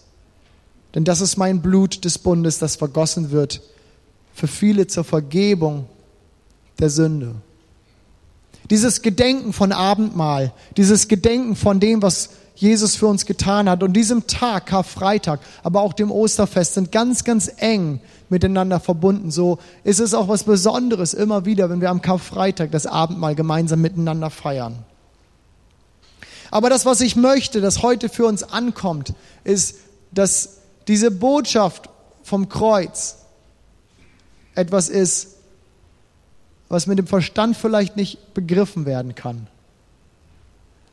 Denn 0.94 1.04
das 1.04 1.20
ist 1.20 1.37
mein 1.37 1.61
Blut 1.61 2.04
des 2.04 2.18
Bundes, 2.18 2.59
das 2.59 2.76
vergossen 2.76 3.30
wird 3.30 3.61
für 4.35 4.46
viele 4.46 4.87
zur 4.87 5.04
Vergebung 5.04 5.87
der 6.78 6.90
Sünde. 6.90 7.35
Dieses 8.70 9.02
Gedenken 9.02 9.52
von 9.52 9.72
Abendmahl, 9.72 10.52
dieses 10.76 11.09
Gedenken 11.09 11.54
von 11.54 11.80
dem, 11.80 12.02
was 12.02 12.30
Jesus 12.57 12.94
für 12.94 13.07
uns 13.07 13.26
getan 13.26 13.68
hat 13.68 13.83
und 13.83 13.92
diesem 13.94 14.26
Tag, 14.26 14.66
Karfreitag, 14.66 15.40
aber 15.62 15.83
auch 15.83 15.92
dem 15.92 16.11
Osterfest 16.11 16.74
sind 16.74 16.92
ganz, 16.92 17.24
ganz 17.24 17.50
eng 17.57 18.00
miteinander 18.28 18.80
verbunden. 18.80 19.30
So 19.30 19.59
ist 19.83 20.00
es 20.00 20.14
auch 20.14 20.28
was 20.28 20.44
Besonderes 20.44 21.14
immer 21.14 21.44
wieder, 21.44 21.68
wenn 21.68 21.80
wir 21.80 21.90
am 21.90 22.00
Karfreitag 22.00 22.70
das 22.70 22.87
Abendmahl 22.87 23.35
gemeinsam 23.35 23.80
miteinander 23.80 24.30
feiern. 24.30 24.78
Aber 26.50 26.70
das, 26.70 26.87
was 26.87 27.00
ich 27.00 27.16
möchte, 27.16 27.61
das 27.61 27.83
heute 27.83 28.09
für 28.09 28.26
uns 28.26 28.44
ankommt, 28.44 29.14
ist, 29.42 29.76
dass 30.12 30.61
diese 30.88 31.11
Botschaft 31.11 31.88
vom 32.23 32.49
Kreuz 32.49 33.18
etwas 34.55 34.88
ist, 34.88 35.37
was 36.68 36.87
mit 36.87 36.99
dem 36.99 37.07
Verstand 37.07 37.57
vielleicht 37.57 37.97
nicht 37.97 38.35
begriffen 38.35 38.87
werden 38.87 39.14
kann. 39.14 39.47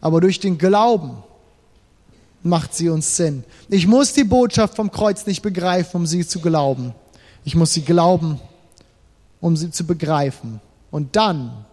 Aber 0.02 0.20
durch 0.20 0.40
den 0.40 0.58
Glauben 0.58 1.24
macht 2.44 2.74
sie 2.74 2.90
uns 2.90 3.16
Sinn. 3.16 3.44
Ich 3.70 3.88
muss 3.88 4.14
die 4.14 4.24
Botschaft 4.24 4.76
vom 4.76 4.92
Kreuz 4.92 5.26
nicht 5.26 5.42
begreifen, 5.42 5.98
um 5.98 6.06
sie 6.06 6.28
zu 6.28 6.40
glauben. 6.40 6.94
Ich 7.44 7.56
muss 7.56 7.74
sie 7.74 7.84
glauben, 7.84 8.40
um 9.40 9.56
sie 9.56 9.72
zu 9.72 9.86
begreifen. 9.86 10.60
Und 10.90 11.16
dann 11.16 11.66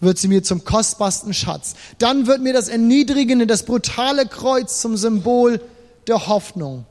wird 0.00 0.18
sie 0.18 0.28
mir 0.28 0.42
zum 0.42 0.64
kostbarsten 0.64 1.34
Schatz. 1.34 1.74
Dann 1.98 2.26
wird 2.26 2.40
mir 2.40 2.52
das 2.52 2.68
Erniedrigende, 2.68 3.46
das 3.46 3.64
brutale 3.64 4.26
Kreuz 4.26 4.80
zum 4.80 4.96
Symbol 4.96 5.60
der 6.06 6.28
Hoffnung. 6.28 6.84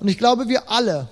Und 0.00 0.08
ich 0.08 0.18
glaube, 0.18 0.48
wir 0.48 0.70
alle, 0.70 1.08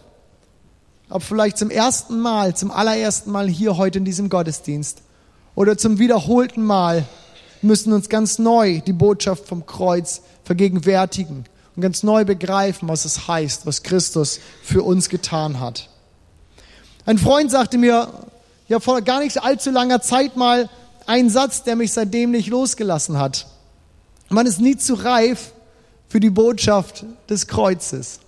ob 1.11 1.23
vielleicht 1.23 1.59
zum 1.59 1.71
ersten 1.71 2.21
Mal, 2.21 2.55
zum 2.55 2.71
allerersten 2.71 3.31
Mal 3.31 3.49
hier 3.49 3.77
heute 3.77 3.99
in 3.99 4.05
diesem 4.05 4.29
Gottesdienst 4.29 5.03
oder 5.55 5.79
zum 5.79 5.99
wiederholten 5.99 6.65
Mal, 6.65 7.05
müssen 7.63 7.93
uns 7.93 8.09
ganz 8.09 8.39
neu 8.39 8.81
die 8.81 8.93
Botschaft 8.93 9.47
vom 9.47 9.65
Kreuz 9.67 10.21
vergegenwärtigen 10.45 11.45
und 11.75 11.83
ganz 11.83 12.03
neu 12.03 12.25
begreifen, 12.25 12.89
was 12.89 13.05
es 13.05 13.27
heißt, 13.27 13.67
was 13.67 13.83
Christus 13.83 14.41
für 14.63 14.83
uns 14.83 15.09
getan 15.09 15.61
hat. 15.61 15.89
Ein 17.07 17.19
Freund 17.19 17.51
sagte 17.51 17.79
mir 17.79 18.09
ja 18.69 18.81
vor 18.81 19.01
gar 19.03 19.21
nicht 19.21 19.43
allzu 19.43 19.71
langer 19.71 20.01
Zeit 20.01 20.37
mal 20.37 20.69
einen 21.07 21.31
Satz, 21.31 21.63
der 21.63 21.77
mich 21.77 21.93
seitdem 21.93 22.31
nicht 22.31 22.49
losgelassen 22.49 23.19
hat. 23.19 23.47
Man 24.29 24.47
ist 24.47 24.61
nie 24.61 24.77
zu 24.77 24.95
reif 24.95 25.53
für 26.09 26.21
die 26.21 26.31
Botschaft 26.31 27.05
des 27.29 27.47
Kreuzes. 27.47 28.21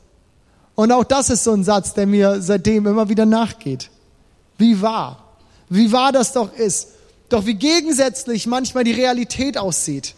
Und 0.76 0.92
auch 0.92 1.04
das 1.04 1.30
ist 1.30 1.42
so 1.42 1.52
ein 1.52 1.64
Satz, 1.64 1.94
der 1.94 2.06
mir 2.06 2.40
seitdem 2.40 2.86
immer 2.86 3.08
wieder 3.08 3.26
nachgeht. 3.26 3.90
Wie 4.58 4.80
wahr, 4.80 5.24
wie 5.68 5.90
wahr 5.90 6.12
das 6.12 6.32
doch 6.32 6.52
ist. 6.52 6.88
Doch 7.28 7.46
wie 7.46 7.54
gegensätzlich 7.54 8.46
manchmal 8.46 8.84
die 8.84 8.92
Realität 8.92 9.58
aussieht. 9.58 10.14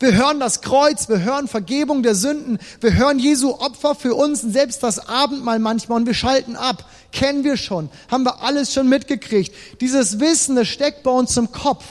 Wir 0.00 0.14
hören 0.14 0.40
das 0.40 0.62
Kreuz, 0.62 1.08
wir 1.08 1.22
hören 1.22 1.48
Vergebung 1.48 2.02
der 2.02 2.14
Sünden, 2.14 2.58
wir 2.80 2.94
hören 2.94 3.18
Jesu 3.18 3.52
Opfer 3.52 3.94
für 3.94 4.14
uns 4.14 4.42
und 4.42 4.52
selbst 4.52 4.82
das 4.82 5.08
Abendmahl 5.08 5.58
manchmal 5.58 6.00
und 6.00 6.06
wir 6.06 6.14
schalten 6.14 6.56
ab. 6.56 6.88
Kennen 7.12 7.44
wir 7.44 7.56
schon, 7.56 7.90
haben 8.10 8.24
wir 8.24 8.42
alles 8.42 8.72
schon 8.72 8.88
mitgekriegt. 8.88 9.54
Dieses 9.80 10.18
Wissen, 10.18 10.56
das 10.56 10.68
steckt 10.68 11.02
bei 11.02 11.10
uns 11.10 11.36
im 11.36 11.52
Kopf. 11.52 11.84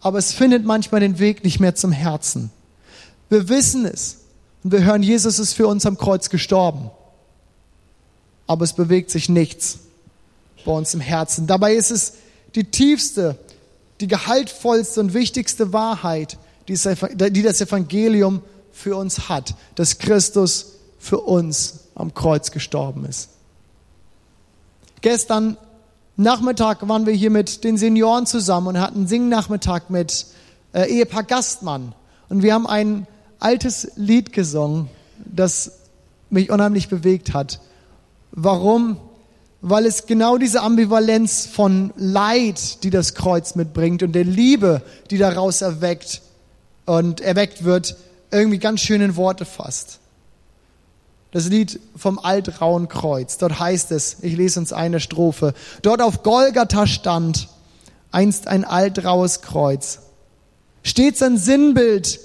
Aber 0.00 0.18
es 0.18 0.32
findet 0.32 0.64
manchmal 0.64 1.00
den 1.00 1.18
Weg 1.18 1.44
nicht 1.44 1.60
mehr 1.60 1.74
zum 1.74 1.92
Herzen. 1.92 2.50
Wir 3.28 3.48
wissen 3.48 3.84
es 3.84 4.19
und 4.62 4.72
wir 4.72 4.84
hören, 4.84 5.02
Jesus 5.02 5.38
ist 5.38 5.54
für 5.54 5.66
uns 5.66 5.86
am 5.86 5.96
Kreuz 5.96 6.30
gestorben. 6.30 6.90
Aber 8.46 8.64
es 8.64 8.72
bewegt 8.72 9.10
sich 9.10 9.28
nichts 9.28 9.78
bei 10.64 10.72
uns 10.72 10.92
im 10.92 11.00
Herzen. 11.00 11.46
Dabei 11.46 11.74
ist 11.74 11.90
es 11.90 12.14
die 12.54 12.64
tiefste 12.64 13.38
die 14.00 14.08
gehaltvollste 14.08 15.00
und 15.00 15.14
wichtigste 15.14 15.72
Wahrheit, 15.72 16.38
die 16.68 17.42
das 17.42 17.60
Evangelium 17.60 18.42
für 18.72 18.96
uns 18.96 19.28
hat, 19.28 19.54
dass 19.74 19.98
Christus 19.98 20.74
für 20.98 21.18
uns 21.18 21.80
am 21.94 22.14
Kreuz 22.14 22.50
gestorben 22.50 23.04
ist. 23.04 23.28
Gestern 25.02 25.56
Nachmittag 26.16 26.86
waren 26.86 27.06
wir 27.06 27.14
hier 27.14 27.30
mit 27.30 27.64
den 27.64 27.78
Senioren 27.78 28.26
zusammen 28.26 28.68
und 28.68 28.80
hatten 28.80 28.98
einen 28.98 29.06
Singnachmittag 29.06 29.88
mit 29.88 30.26
äh, 30.74 30.84
Ehepaar 30.90 31.22
Gastmann. 31.22 31.94
Und 32.28 32.42
wir 32.42 32.52
haben 32.52 32.66
ein 32.66 33.06
altes 33.40 33.92
Lied 33.96 34.32
gesungen, 34.32 34.88
das 35.24 35.72
mich 36.30 36.50
unheimlich 36.50 36.88
bewegt 36.88 37.34
hat. 37.34 37.60
Warum? 38.32 38.98
weil 39.62 39.84
es 39.84 40.06
genau 40.06 40.38
diese 40.38 40.62
Ambivalenz 40.62 41.46
von 41.46 41.92
Leid, 41.96 42.82
die 42.82 42.90
das 42.90 43.14
Kreuz 43.14 43.54
mitbringt 43.54 44.02
und 44.02 44.12
der 44.12 44.24
Liebe, 44.24 44.82
die 45.10 45.18
daraus 45.18 45.60
erweckt 45.60 46.22
und 46.86 47.20
erweckt 47.20 47.64
wird, 47.64 47.96
irgendwie 48.30 48.58
ganz 48.58 48.80
schön 48.80 49.00
in 49.00 49.16
Worte 49.16 49.44
fasst. 49.44 49.98
Das 51.32 51.48
Lied 51.48 51.78
vom 51.94 52.18
altrauen 52.18 52.88
Kreuz. 52.88 53.38
Dort 53.38 53.60
heißt 53.60 53.92
es, 53.92 54.16
ich 54.22 54.36
lese 54.36 54.58
uns 54.58 54.72
eine 54.72 54.98
Strophe. 54.98 55.54
Dort 55.82 56.02
auf 56.02 56.22
Golgatha 56.22 56.86
stand 56.86 57.48
einst 58.10 58.48
ein 58.48 58.64
altraues 58.64 59.42
Kreuz. 59.42 60.00
Stets 60.82 61.22
ein 61.22 61.38
Sinnbild 61.38 62.18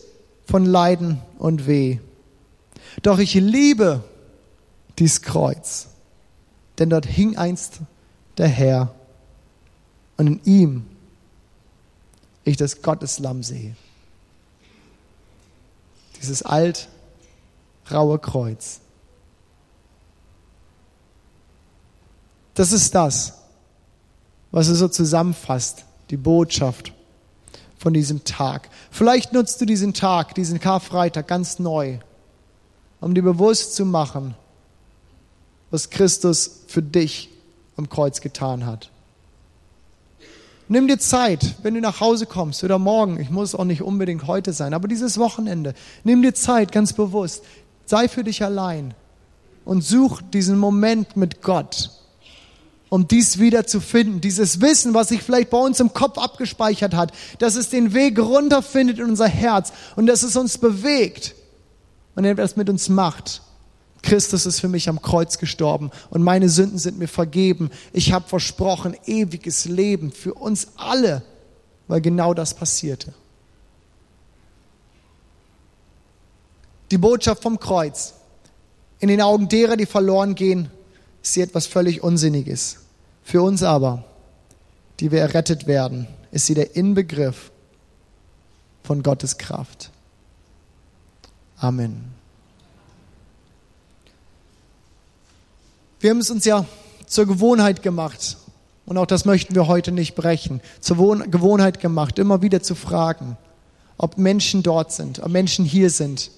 von 0.46 0.66
Leiden 0.66 1.22
und 1.38 1.68
Weh. 1.68 2.00
Doch 3.02 3.20
ich 3.20 3.34
liebe 3.34 4.04
dies 4.98 5.22
Kreuz 5.22 5.88
denn 6.78 6.90
dort 6.90 7.06
hing 7.06 7.38
einst 7.38 7.80
der 8.38 8.48
Herr 8.48 8.94
und 10.18 10.28
in 10.28 10.44
ihm 10.44 10.86
ich 12.44 12.58
das 12.58 12.82
Gotteslamm 12.82 13.44
sehe. 13.44 13.76
Dieses 16.20 16.44
alt, 16.44 16.90
raue 17.92 18.20
Kreuz. 18.20 18.80
Das 22.54 22.72
ist 22.72 22.94
das, 22.96 23.34
was 24.52 24.68
es 24.68 24.80
so 24.80 24.88
zusammenfasst, 24.88 25.86
die 26.10 26.18
Botschaft 26.18 26.94
von 27.78 27.94
diesem 27.94 28.24
Tag. 28.24 28.70
Vielleicht 28.92 29.34
nutzt 29.34 29.60
du 29.62 29.66
diesen 29.66 29.94
Tag, 29.94 30.36
diesen 30.36 30.60
Karfreitag 30.60 31.28
ganz 31.28 31.60
neu, 31.60 32.00
um 33.02 33.14
dir 33.14 33.24
bewusst 33.24 33.76
zu 33.76 33.86
machen, 33.86 34.36
was 35.72 35.90
Christus 35.90 36.64
für 36.68 36.82
dich 36.82 37.30
am 37.78 37.90
Kreuz 37.90 38.22
getan 38.22 38.66
hat. 38.66 38.90
Nimm 40.68 40.88
dir 40.88 40.98
Zeit, 40.98 41.56
wenn 41.62 41.76
du 41.76 41.82
nach 41.82 42.00
Hause 42.00 42.26
kommst 42.26 42.64
oder 42.64 42.80
morgen, 42.80 43.20
ich 43.20 43.30
muss 43.30 43.54
auch 43.54 43.66
nicht 43.66 43.84
unbedingt 43.84 44.26
heute 44.26 44.52
sein, 44.52 44.74
aber 44.74 44.88
dieses 44.88 45.20
Wochenende, 45.20 45.76
nimm 46.04 46.24
dir 46.24 46.34
Zeit 46.34 46.72
ganz 46.72 46.94
bewusst, 46.94 47.44
sei 47.86 48.08
für 48.08 48.24
dich 48.24 48.44
allein 48.44 48.96
und 49.64 49.84
such 49.84 50.22
diesen 50.22 50.58
Moment 50.58 51.18
mit 51.18 51.44
Gott, 51.44 51.92
um 52.90 53.08
dies 53.08 53.40
wieder 53.40 53.66
zu 53.66 53.82
finden, 53.82 54.22
dieses 54.22 54.62
Wissen, 54.62 54.94
was 54.94 55.10
sich 55.10 55.22
vielleicht 55.22 55.50
bei 55.50 55.58
uns 55.58 55.80
im 55.80 55.94
Kopf 55.94 56.18
abgespeichert 56.18 56.94
hat, 56.94 57.12
dass 57.40 57.56
es 57.56 57.70
den 57.70 57.94
Weg 57.94 58.20
runterfindet 58.20 59.00
in 59.00 59.06
unser 59.06 59.28
Herz 59.28 59.74
und 59.96 60.08
dass 60.08 60.24
es 60.24 60.36
uns 60.36 60.58
bewegt 60.58 61.36
und 62.16 62.26
etwas 62.26 62.56
mit 62.56 62.70
uns 62.70 62.90
macht 62.90 63.42
Christus 64.06 64.46
ist 64.46 64.60
für 64.60 64.68
mich 64.68 64.88
am 64.88 65.02
Kreuz 65.02 65.40
gestorben 65.40 65.90
und 66.12 66.22
meine 66.22 66.48
Sünden 66.48 66.78
sind 66.78 67.00
mir 67.00 67.08
vergeben. 67.08 67.72
Ich 67.92 68.14
habe 68.14 68.30
versprochen, 68.30 68.96
ewiges 69.06 69.66
Leben 69.66 70.12
für 70.12 70.36
uns 70.36 70.68
alle, 70.78 71.24
weil 71.88 72.02
genau 72.02 72.34
das 72.34 72.54
passierte. 72.54 73.14
Die 76.92 77.00
Botschaft 77.00 77.42
vom 77.42 77.60
Kreuz. 77.60 78.14
In 79.00 79.10
den 79.10 79.22
Augen 79.22 79.50
derer, 79.50 79.76
die 79.76 79.88
verloren 79.88 80.36
gehen, 80.36 80.70
sie 81.34 81.42
etwas 81.42 81.68
völlig 81.68 82.04
Unsinniges. 82.04 82.78
Für 83.24 83.42
uns 83.42 83.64
aber, 83.64 84.04
die 85.00 85.12
wir 85.12 85.22
errettet 85.22 85.68
werden, 85.68 86.08
ist 86.32 86.46
sie 86.46 86.54
der 86.54 86.76
Inbegriff 86.76 87.52
von 88.84 89.04
Gottes 89.04 89.38
Kraft. 89.38 89.92
Amen. 91.58 92.14
Wir 96.00 96.12
haben 96.12 96.20
es 96.20 96.30
uns 96.30 96.46
ja 96.46 96.66
zur 97.08 97.26
Gewohnheit 97.26 97.82
gemacht, 97.82 98.38
und 98.86 98.98
auch 99.00 99.08
das 99.08 99.26
möchten 99.26 99.56
wir 99.56 99.66
heute 99.66 99.92
nicht 99.92 100.14
brechen, 100.14 100.62
zur 100.80 100.98
Gewohnheit 101.26 101.80
gemacht, 101.80 102.20
immer 102.20 102.44
wieder 102.44 102.62
zu 102.62 102.76
fragen, 102.76 103.38
ob 103.98 104.18
Menschen 104.18 104.62
dort 104.62 104.92
sind, 104.92 105.20
ob 105.20 105.30
Menschen 105.30 105.66
hier 105.66 105.90
sind, 105.90 106.30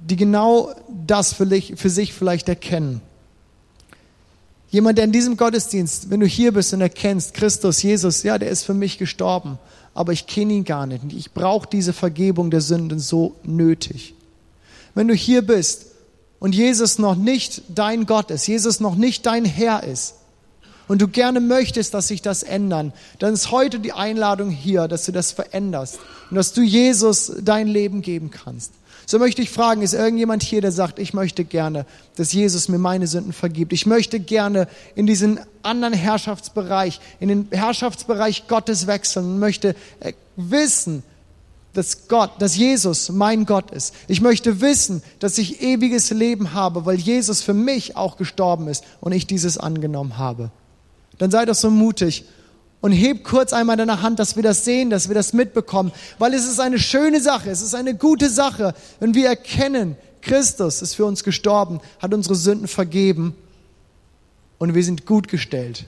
die 0.00 0.16
genau 0.16 0.72
das 1.06 1.34
für, 1.34 1.46
sich 1.90 2.14
vielleicht 2.14 2.48
erkennen. 2.48 3.02
Jemand, 4.70 4.98
der 4.98 5.04
in 5.04 5.12
diesem 5.12 5.36
Gottesdienst, 5.36 6.10
wenn 6.10 6.20
du 6.20 6.26
hier 6.26 6.52
bist 6.52 6.72
und 6.74 6.80
erkennst, 6.80 7.34
Christus, 7.34 7.82
Jesus, 7.82 8.22
ja, 8.22 8.38
der 8.38 8.50
ist 8.50 8.64
für 8.64 8.74
mich 8.74 8.98
gestorben, 8.98 9.58
aber 9.94 10.12
ich 10.12 10.26
kenne 10.26 10.52
ihn 10.54 10.64
gar 10.64 10.86
nicht. 10.86 11.02
Ich 11.12 11.32
brauche 11.32 11.68
diese 11.70 11.92
Vergebung 11.92 12.50
der 12.50 12.60
Sünden 12.60 12.98
so 12.98 13.36
nötig. 13.44 14.14
Wenn 14.94 15.08
du 15.08 15.14
hier 15.14 15.42
bist 15.42 15.86
und 16.38 16.54
Jesus 16.54 16.98
noch 16.98 17.16
nicht 17.16 17.62
dein 17.68 18.06
Gott 18.06 18.30
ist, 18.30 18.46
Jesus 18.46 18.80
noch 18.80 18.96
nicht 18.96 19.24
dein 19.26 19.44
Herr 19.44 19.84
ist, 19.84 20.14
und 20.88 21.02
du 21.02 21.08
gerne 21.08 21.40
möchtest, 21.40 21.94
dass 21.94 22.08
sich 22.08 22.22
das 22.22 22.42
ändern, 22.42 22.92
dann 23.18 23.34
ist 23.34 23.50
heute 23.50 23.80
die 23.80 23.92
Einladung 23.92 24.50
hier, 24.50 24.88
dass 24.88 25.04
du 25.04 25.12
das 25.12 25.32
veränderst 25.32 25.98
und 26.30 26.36
dass 26.36 26.52
du 26.52 26.62
Jesus 26.62 27.32
dein 27.42 27.66
Leben 27.66 28.02
geben 28.02 28.30
kannst. 28.30 28.72
So 29.08 29.20
möchte 29.20 29.40
ich 29.40 29.50
fragen, 29.50 29.82
ist 29.82 29.94
irgendjemand 29.94 30.42
hier, 30.42 30.60
der 30.60 30.72
sagt, 30.72 30.98
ich 30.98 31.14
möchte 31.14 31.44
gerne, 31.44 31.86
dass 32.16 32.32
Jesus 32.32 32.68
mir 32.68 32.78
meine 32.78 33.06
Sünden 33.06 33.32
vergibt. 33.32 33.72
Ich 33.72 33.86
möchte 33.86 34.18
gerne 34.18 34.66
in 34.96 35.06
diesen 35.06 35.38
anderen 35.62 35.94
Herrschaftsbereich, 35.94 37.00
in 37.20 37.28
den 37.28 37.48
Herrschaftsbereich 37.52 38.48
Gottes 38.48 38.88
wechseln 38.88 39.26
und 39.26 39.38
möchte 39.38 39.76
äh, 40.00 40.12
wissen, 40.34 41.04
dass 41.72 42.08
Gott, 42.08 42.32
dass 42.40 42.56
Jesus 42.56 43.10
mein 43.10 43.44
Gott 43.44 43.70
ist. 43.70 43.94
Ich 44.08 44.20
möchte 44.20 44.60
wissen, 44.60 45.02
dass 45.20 45.38
ich 45.38 45.62
ewiges 45.62 46.10
Leben 46.10 46.52
habe, 46.52 46.84
weil 46.84 46.96
Jesus 46.96 47.42
für 47.42 47.54
mich 47.54 47.96
auch 47.96 48.16
gestorben 48.16 48.66
ist 48.66 48.82
und 49.00 49.12
ich 49.12 49.26
dieses 49.26 49.56
angenommen 49.56 50.18
habe. 50.18 50.50
Dann 51.18 51.30
sei 51.30 51.44
doch 51.44 51.54
so 51.54 51.70
mutig 51.70 52.24
und 52.80 52.92
heb 52.92 53.24
kurz 53.24 53.52
einmal 53.52 53.76
deine 53.76 54.02
Hand, 54.02 54.18
dass 54.18 54.36
wir 54.36 54.42
das 54.42 54.64
sehen, 54.64 54.90
dass 54.90 55.08
wir 55.08 55.14
das 55.14 55.32
mitbekommen, 55.32 55.92
weil 56.18 56.34
es 56.34 56.46
ist 56.46 56.60
eine 56.60 56.78
schöne 56.78 57.20
Sache, 57.20 57.50
es 57.50 57.62
ist 57.62 57.74
eine 57.74 57.94
gute 57.94 58.28
Sache, 58.28 58.74
wenn 59.00 59.14
wir 59.14 59.28
erkennen, 59.28 59.96
Christus 60.20 60.82
ist 60.82 60.94
für 60.94 61.04
uns 61.04 61.24
gestorben, 61.24 61.80
hat 62.00 62.12
unsere 62.12 62.34
Sünden 62.34 62.68
vergeben 62.68 63.34
und 64.58 64.74
wir 64.74 64.84
sind 64.84 65.06
gut 65.06 65.28
gestellt 65.28 65.84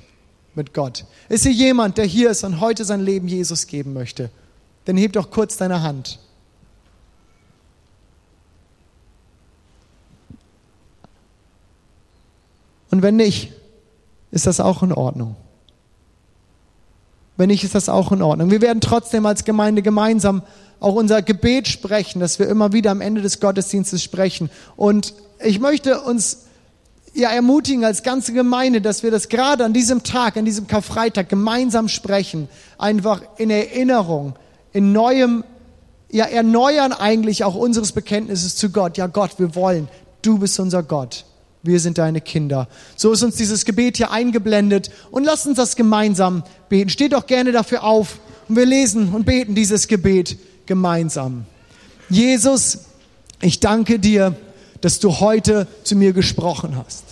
mit 0.55 0.75
Gott. 0.75 1.05
Ist 1.29 1.45
hier 1.45 1.53
jemand, 1.53 1.99
der 1.99 2.05
hier 2.05 2.31
ist 2.31 2.45
und 2.45 2.61
heute 2.61 2.85
sein 2.85 3.01
Leben 3.01 3.29
Jesus 3.29 3.67
geben 3.67 3.93
möchte? 3.93 4.31
Dann 4.85 4.97
heb 4.97 5.13
doch 5.13 5.31
kurz 5.31 5.57
deine 5.57 5.83
Hand. 5.83 6.19
Und 12.91 13.03
wenn 13.03 13.17
nicht, 13.17 13.53
ist 14.31 14.47
das 14.47 14.61
auch 14.61 14.83
in 14.83 14.93
Ordnung. 14.93 15.37
Wenn 17.37 17.49
nicht, 17.49 17.63
ist 17.63 17.75
das 17.75 17.89
auch 17.89 18.11
in 18.11 18.21
Ordnung. 18.21 18.51
Wir 18.51 18.61
werden 18.61 18.81
trotzdem 18.81 19.25
als 19.25 19.45
Gemeinde 19.45 19.81
gemeinsam 19.81 20.43
auch 20.81 20.95
unser 20.95 21.23
Gebet 21.23 21.69
sprechen, 21.69 22.21
dass 22.21 22.39
wir 22.39 22.49
immer 22.49 22.73
wieder 22.73 22.91
am 22.91 23.01
Ende 23.01 23.23
des 23.23 23.39
Gottesdienstes 23.39 24.03
sprechen. 24.03 24.51
Und 24.77 25.15
ich 25.45 25.61
möchte 25.61 26.01
uns 26.01 26.47
ja 27.15 27.31
ermutigen 27.31 27.85
als 27.85 28.03
ganze 28.03 28.33
Gemeinde, 28.33 28.81
dass 28.81 29.03
wir 29.03 29.11
das 29.11 29.29
gerade 29.29 29.65
an 29.65 29.73
diesem 29.73 30.03
Tag, 30.03 30.37
an 30.37 30.45
diesem 30.45 30.67
Karfreitag 30.67 31.29
gemeinsam 31.29 31.89
sprechen, 31.89 32.49
einfach 32.77 33.23
in 33.37 33.51
Erinnerung, 33.51 34.35
in 34.73 34.93
neuem, 34.93 35.45
ja 36.11 36.25
erneuern 36.25 36.93
eigentlich 36.93 37.45
auch 37.45 37.55
unseres 37.55 37.93
Bekenntnisses 37.93 38.57
zu 38.57 38.71
Gott. 38.71 38.97
Ja 38.97 39.07
Gott, 39.07 39.39
wir 39.39 39.55
wollen, 39.55 39.89
du 40.23 40.39
bist 40.39 40.59
unser 40.59 40.83
Gott. 40.83 41.25
Wir 41.63 41.81
sind 41.81 41.99
deine 41.99 42.21
Kinder. 42.21 42.69
So 42.97 43.13
ist 43.13 43.23
uns 43.23 43.37
dieses 43.37 43.65
Gebet 43.65 43.97
hier 43.97 44.11
eingeblendet 44.11 44.91
und 45.11 45.25
lasst 45.25 45.47
uns 45.47 45.57
das 45.57 45.77
gemeinsam 45.77 46.45
beten. 46.69 46.89
Steht 46.89 47.13
doch 47.13 47.27
gerne 47.27 47.53
dafür 47.53 47.83
auf 47.83 48.21
und 48.49 48.57
wir 48.57 48.67
lesen 48.67 49.13
und 49.13 49.27
beten 49.27 49.55
dieses 49.55 49.89
Gebet 49.89 50.39
gemeinsam. 50.67 51.47
Jesus, 52.09 52.87
ich 53.41 53.61
danke 53.61 53.99
dir, 53.99 54.37
dass 54.81 55.01
du 55.01 55.21
heute 55.21 55.67
zu 55.83 55.97
mir 55.97 56.13
gesprochen 56.13 56.77
hast. 56.77 57.05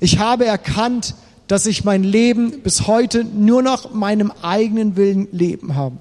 Ich 0.00 0.18
habe 0.18 0.46
erkannt, 0.46 1.14
dass 1.46 1.66
ich 1.66 1.84
mein 1.84 2.02
Leben 2.02 2.62
bis 2.62 2.86
heute 2.86 3.24
nur 3.24 3.62
noch 3.62 3.92
meinem 3.92 4.32
eigenen 4.42 4.96
Willen 4.96 5.28
leben 5.32 5.74
habe. 5.74 5.96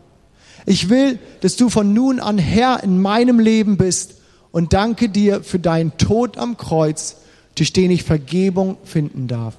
Ich 0.66 0.90
will, 0.90 1.20
dass 1.42 1.56
du 1.56 1.70
von 1.70 1.94
nun 1.94 2.20
an 2.20 2.38
Herr 2.38 2.84
in 2.84 3.00
meinem 3.00 3.40
Leben 3.40 3.78
bist 3.78 4.16
und 4.52 4.74
danke 4.74 5.10
dir 5.10 5.44
für 5.44 5.60
deinen 5.60 5.98
Tod 5.98 6.38
am 6.38 6.58
Kreuz 6.58 7.18
durch 7.56 7.74
den 7.74 7.92
ich 7.92 8.04
Vergebung 8.04 8.78
finden 8.84 9.28
darf. 9.28 9.56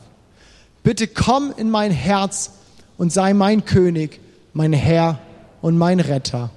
Bitte 0.83 1.09
komm 1.09 1.53
in 1.57 1.71
mein 1.71 1.91
Herz 1.91 2.53
und 2.99 3.13
sei 3.13 3.35
mein 3.35 3.65
König, 3.65 4.21
mein 4.53 4.73
Herr 4.73 5.19
und 5.63 5.77
mein 5.77 6.01
Retter. 6.01 6.51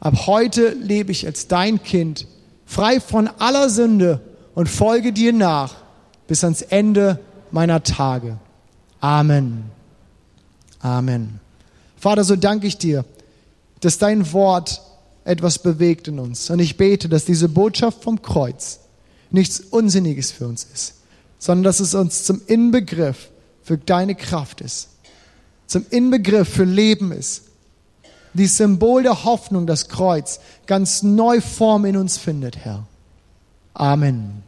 Ab 0.00 0.26
heute 0.26 0.70
lebe 0.70 1.12
ich 1.12 1.26
als 1.26 1.48
dein 1.48 1.82
Kind, 1.82 2.26
frei 2.66 3.00
von 3.00 3.28
aller 3.38 3.70
Sünde 3.70 4.20
und 4.54 4.68
folge 4.68 5.12
dir 5.12 5.32
nach 5.32 5.76
bis 6.26 6.44
ans 6.44 6.62
Ende 6.62 7.20
meiner 7.50 7.82
Tage. 7.82 8.38
Amen. 9.00 9.70
Amen. 10.80 11.40
Vater, 11.96 12.24
so 12.24 12.36
danke 12.36 12.66
ich 12.66 12.76
dir, 12.76 13.04
dass 13.80 13.98
dein 13.98 14.32
Wort 14.32 14.82
etwas 15.24 15.58
bewegt 15.58 16.08
in 16.08 16.18
uns. 16.18 16.50
Und 16.50 16.58
ich 16.58 16.76
bete, 16.76 17.08
dass 17.08 17.24
diese 17.24 17.48
Botschaft 17.48 18.02
vom 18.02 18.20
Kreuz 18.20 18.80
nichts 19.34 19.60
Unsinniges 19.60 20.30
für 20.30 20.46
uns 20.46 20.64
ist, 20.72 20.94
sondern 21.38 21.64
dass 21.64 21.80
es 21.80 21.94
uns 21.94 22.24
zum 22.24 22.40
Inbegriff 22.46 23.30
für 23.62 23.76
deine 23.76 24.14
Kraft 24.14 24.60
ist, 24.60 24.90
zum 25.66 25.84
Inbegriff 25.90 26.48
für 26.48 26.64
Leben 26.64 27.12
ist. 27.12 27.42
Dieses 28.32 28.56
Symbol 28.56 29.02
der 29.02 29.24
Hoffnung, 29.24 29.66
das 29.66 29.88
Kreuz, 29.88 30.40
ganz 30.66 31.02
neu 31.02 31.40
Form 31.40 31.84
in 31.84 31.96
uns 31.96 32.16
findet, 32.16 32.58
Herr. 32.58 32.86
Amen. 33.74 34.42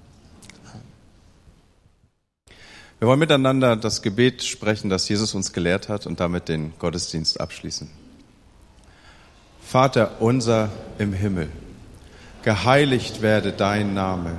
Wir 2.98 3.08
wollen 3.08 3.18
miteinander 3.18 3.76
das 3.76 4.02
Gebet 4.02 4.42
sprechen, 4.42 4.88
das 4.88 5.08
Jesus 5.08 5.34
uns 5.34 5.52
gelehrt 5.52 5.88
hat 5.88 6.06
und 6.06 6.20
damit 6.20 6.48
den 6.48 6.72
Gottesdienst 6.78 7.40
abschließen. 7.40 7.90
Vater 9.62 10.20
unser 10.20 10.70
im 10.98 11.12
Himmel, 11.12 11.48
geheiligt 12.42 13.20
werde 13.20 13.52
dein 13.52 13.92
Name 13.92 14.38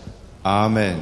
Amen. 0.43 0.99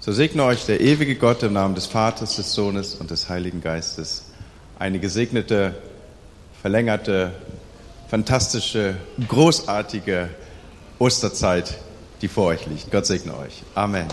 So 0.00 0.12
segne 0.12 0.44
euch 0.44 0.66
der 0.66 0.80
ewige 0.80 1.14
Gott 1.14 1.42
im 1.42 1.52
Namen 1.52 1.74
des 1.74 1.86
Vaters, 1.86 2.36
des 2.36 2.52
Sohnes 2.52 2.94
und 2.94 3.10
des 3.10 3.28
Heiligen 3.28 3.60
Geistes. 3.60 4.24
Eine 4.78 4.98
gesegnete, 4.98 5.74
verlängerte, 6.60 7.32
fantastische, 8.08 8.96
großartige 9.28 10.30
Osterzeit, 10.98 11.78
die 12.22 12.28
vor 12.28 12.46
euch 12.46 12.66
liegt. 12.66 12.90
Gott 12.90 13.06
segne 13.06 13.36
euch. 13.36 13.62
Amen. 13.74 14.08